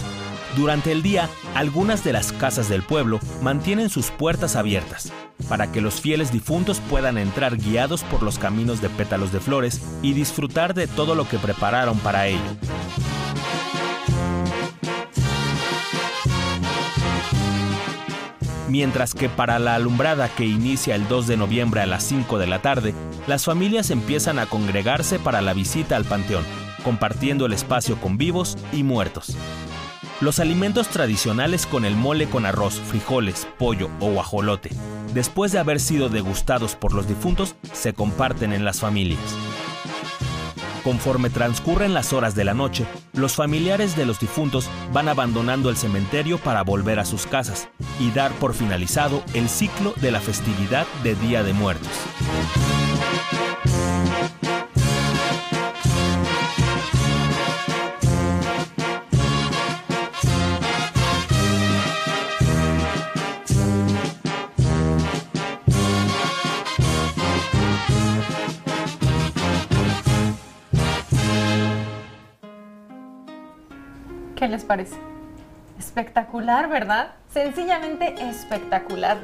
durante 0.56 0.92
el 0.92 1.02
día, 1.02 1.28
algunas 1.54 2.04
de 2.04 2.14
las 2.14 2.32
casas 2.32 2.70
del 2.70 2.82
pueblo 2.82 3.20
mantienen 3.42 3.90
sus 3.90 4.10
puertas 4.10 4.56
abiertas 4.56 5.12
para 5.48 5.70
que 5.72 5.80
los 5.80 6.00
fieles 6.00 6.32
difuntos 6.32 6.80
puedan 6.80 7.18
entrar 7.18 7.56
guiados 7.56 8.02
por 8.04 8.22
los 8.22 8.38
caminos 8.38 8.80
de 8.80 8.88
pétalos 8.88 9.32
de 9.32 9.40
flores 9.40 9.80
y 10.02 10.12
disfrutar 10.12 10.74
de 10.74 10.86
todo 10.86 11.14
lo 11.14 11.28
que 11.28 11.38
prepararon 11.38 11.98
para 11.98 12.26
ello. 12.26 12.40
Mientras 18.68 19.14
que 19.14 19.28
para 19.28 19.58
la 19.58 19.76
alumbrada 19.76 20.28
que 20.28 20.44
inicia 20.44 20.96
el 20.96 21.06
2 21.06 21.28
de 21.28 21.36
noviembre 21.36 21.80
a 21.80 21.86
las 21.86 22.02
5 22.04 22.38
de 22.38 22.46
la 22.48 22.60
tarde, 22.60 22.94
las 23.26 23.44
familias 23.44 23.90
empiezan 23.90 24.38
a 24.38 24.46
congregarse 24.46 25.18
para 25.18 25.40
la 25.40 25.54
visita 25.54 25.96
al 25.96 26.04
panteón, 26.04 26.44
compartiendo 26.82 27.46
el 27.46 27.52
espacio 27.52 27.96
con 28.00 28.18
vivos 28.18 28.58
y 28.72 28.82
muertos. 28.82 29.36
Los 30.22 30.40
alimentos 30.40 30.88
tradicionales 30.88 31.66
con 31.66 31.84
el 31.84 31.94
mole 31.94 32.26
con 32.26 32.46
arroz, 32.46 32.80
frijoles, 32.80 33.46
pollo 33.58 33.90
o 34.00 34.10
guajolote, 34.12 34.70
después 35.12 35.52
de 35.52 35.58
haber 35.58 35.78
sido 35.78 36.08
degustados 36.08 36.74
por 36.74 36.94
los 36.94 37.06
difuntos, 37.06 37.54
se 37.74 37.92
comparten 37.92 38.54
en 38.54 38.64
las 38.64 38.80
familias. 38.80 39.20
Conforme 40.82 41.28
transcurren 41.28 41.92
las 41.92 42.14
horas 42.14 42.34
de 42.34 42.44
la 42.44 42.54
noche, 42.54 42.86
los 43.12 43.34
familiares 43.34 43.94
de 43.94 44.06
los 44.06 44.18
difuntos 44.18 44.70
van 44.90 45.08
abandonando 45.08 45.68
el 45.68 45.76
cementerio 45.76 46.38
para 46.38 46.62
volver 46.62 46.98
a 46.98 47.04
sus 47.04 47.26
casas 47.26 47.68
y 48.00 48.10
dar 48.10 48.32
por 48.32 48.54
finalizado 48.54 49.22
el 49.34 49.50
ciclo 49.50 49.92
de 50.00 50.12
la 50.12 50.20
festividad 50.20 50.86
de 51.02 51.14
Día 51.16 51.42
de 51.42 51.52
Muertos. 51.52 51.92
¿Qué 74.46 74.52
les 74.52 74.62
parece? 74.62 74.94
Espectacular, 75.76 76.68
¿verdad? 76.68 77.08
Sencillamente 77.30 78.14
espectacular. 78.30 79.18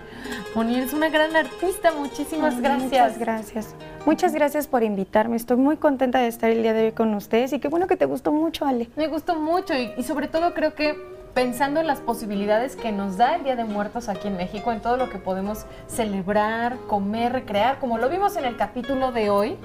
Moni, 0.57 0.81
es 0.81 0.93
una 0.93 1.11
gran 1.11 1.37
artista, 1.37 1.93
muchísimas 1.93 2.61
gracias. 2.61 3.13
Muchas 3.13 3.19
gracias. 3.21 3.75
Muchas 4.05 4.35
gracias 4.35 4.67
por 4.67 4.83
invitarme. 4.83 5.37
Estoy 5.37 5.59
muy 5.59 5.77
contenta 5.77 6.19
de 6.19 6.27
estar 6.27 6.51
el 6.51 6.65
día 6.65 6.73
de 6.73 6.87
hoy 6.87 6.93
con 6.93 7.15
ustedes 7.15 7.53
y 7.53 7.61
qué 7.61 7.69
bueno 7.69 7.87
que 7.87 7.97
te 7.97 8.05
gustó 8.05 8.33
mucho, 8.33 8.67
Ale. 8.67 8.89
Me 8.97 9.07
gustó 9.07 9.37
mucho 9.37 9.75
y, 9.75 9.93
y 9.97 10.03
sobre 10.03 10.27
todo 10.27 10.55
creo 10.55 10.75
que 10.75 10.99
pensando 11.35 11.79
en 11.79 11.87
las 11.87 12.01
posibilidades 12.01 12.75
que 12.75 12.91
nos 12.91 13.17
da 13.17 13.37
el 13.37 13.45
Día 13.45 13.55
de 13.55 13.63
Muertos 13.63 14.09
aquí 14.09 14.27
en 14.27 14.37
México, 14.37 14.73
en 14.73 14.81
todo 14.81 14.97
lo 14.97 15.09
que 15.09 15.19
podemos 15.19 15.67
celebrar, 15.87 16.79
comer, 16.89 17.33
recrear, 17.33 17.79
como 17.79 17.97
lo 17.97 18.09
vimos 18.09 18.37
en 18.37 18.45
el 18.45 18.57
capítulo 18.57 19.13
de 19.13 19.31
hoy, 19.31 19.57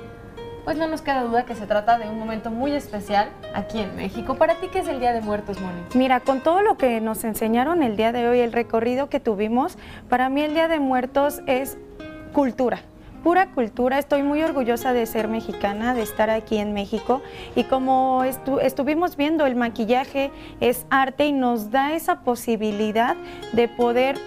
pues 0.68 0.76
no 0.76 0.86
nos 0.86 1.02
queda 1.02 1.24
duda 1.24 1.46
que 1.46 1.56
se 1.56 1.66
trata 1.66 1.98
de 1.98 2.10
un 2.10 2.20
momento 2.20 2.52
muy 2.52 2.74
especial 2.74 3.30
aquí 3.56 3.80
en 3.80 3.96
México. 3.96 4.36
¿Para 4.36 4.56
ti 4.56 4.68
qué 4.70 4.80
es 4.80 4.88
el 4.90 5.00
Día 5.00 5.14
de 5.14 5.22
Muertos, 5.22 5.62
Moni? 5.62 5.80
Mira, 5.94 6.20
con 6.20 6.44
todo 6.44 6.62
lo 6.62 6.78
que 6.78 7.00
nos 7.00 7.24
enseñaron 7.24 7.84
el 7.84 7.96
día 7.96 8.12
de 8.12 8.28
hoy, 8.28 8.42
el 8.42 8.52
recorrido 8.52 9.08
que 9.08 9.22
tuvimos, 9.22 9.78
para 10.10 10.28
mí 10.28 10.42
el 10.42 10.54
Día 10.54 10.68
de 10.68 10.82
Muertos 10.82 11.42
es 11.48 11.78
cultura 12.34 12.82
pura 13.24 13.52
cultura. 13.52 13.98
Estoy 13.98 14.24
muy 14.24 14.42
orgullosa 14.42 14.94
de 14.94 15.06
ser 15.06 15.28
mexicana, 15.28 15.94
de 15.94 16.02
estar 16.02 16.30
aquí 16.30 16.58
en 16.58 16.72
México. 16.74 17.22
Y 17.56 17.64
como 17.66 18.24
estu 18.24 18.60
estuvimos 18.60 19.18
viendo, 19.18 19.46
el 19.46 19.56
maquillaje 19.56 20.32
es 20.62 20.86
arte 20.90 21.26
y 21.26 21.34
nos 21.34 21.72
da 21.72 21.94
esa 21.94 22.22
posibilidad 22.22 23.18
de 23.52 23.68
poder 23.68 24.18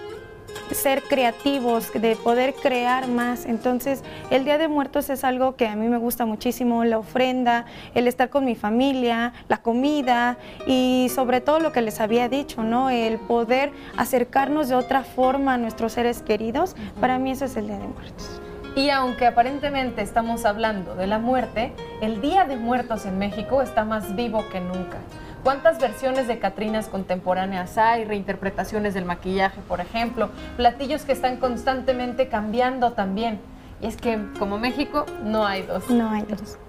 ser 0.71 1.03
creativos, 1.03 1.91
de 1.93 2.15
poder 2.15 2.53
crear 2.53 3.07
más. 3.07 3.45
Entonces, 3.45 4.03
el 4.29 4.45
Día 4.45 4.57
de 4.57 4.67
Muertos 4.67 5.09
es 5.09 5.23
algo 5.23 5.55
que 5.55 5.67
a 5.67 5.75
mí 5.75 5.87
me 5.87 5.97
gusta 5.97 6.25
muchísimo, 6.25 6.83
la 6.83 6.97
ofrenda, 6.97 7.65
el 7.93 8.07
estar 8.07 8.29
con 8.29 8.45
mi 8.45 8.55
familia, 8.55 9.33
la 9.47 9.57
comida 9.57 10.37
y 10.67 11.09
sobre 11.13 11.41
todo 11.41 11.59
lo 11.59 11.71
que 11.71 11.81
les 11.81 11.99
había 11.99 12.29
dicho, 12.29 12.63
¿no? 12.63 12.89
El 12.89 13.19
poder 13.19 13.71
acercarnos 13.97 14.69
de 14.69 14.75
otra 14.75 15.03
forma 15.03 15.55
a 15.55 15.57
nuestros 15.57 15.93
seres 15.93 16.21
queridos. 16.21 16.75
Para 16.99 17.19
mí 17.19 17.31
eso 17.31 17.45
es 17.45 17.57
el 17.57 17.67
Día 17.67 17.77
de 17.77 17.87
Muertos. 17.87 18.41
Y 18.75 18.89
aunque 18.89 19.27
aparentemente 19.27 20.01
estamos 20.01 20.45
hablando 20.45 20.95
de 20.95 21.05
la 21.05 21.19
muerte, 21.19 21.73
el 22.01 22.21
Día 22.21 22.45
de 22.45 22.55
Muertos 22.55 23.05
en 23.05 23.17
México 23.17 23.61
está 23.61 23.83
más 23.83 24.15
vivo 24.15 24.45
que 24.49 24.61
nunca. 24.61 24.97
¿Cuántas 25.43 25.79
versiones 25.79 26.27
de 26.27 26.37
Catrinas 26.37 26.87
contemporáneas 26.87 27.77
hay? 27.79 28.05
Reinterpretaciones 28.05 28.93
del 28.93 29.05
maquillaje, 29.05 29.59
por 29.67 29.81
ejemplo. 29.81 30.29
Platillos 30.55 31.03
que 31.03 31.13
están 31.13 31.37
constantemente 31.37 32.27
cambiando 32.27 32.91
también. 32.93 33.39
Y 33.81 33.87
es 33.87 33.97
que 33.97 34.19
como 34.37 34.59
México 34.59 35.05
no 35.23 35.45
hay 35.45 35.63
dos. 35.63 35.89
No 35.89 36.11
hay 36.11 36.23
dos. 36.23 36.59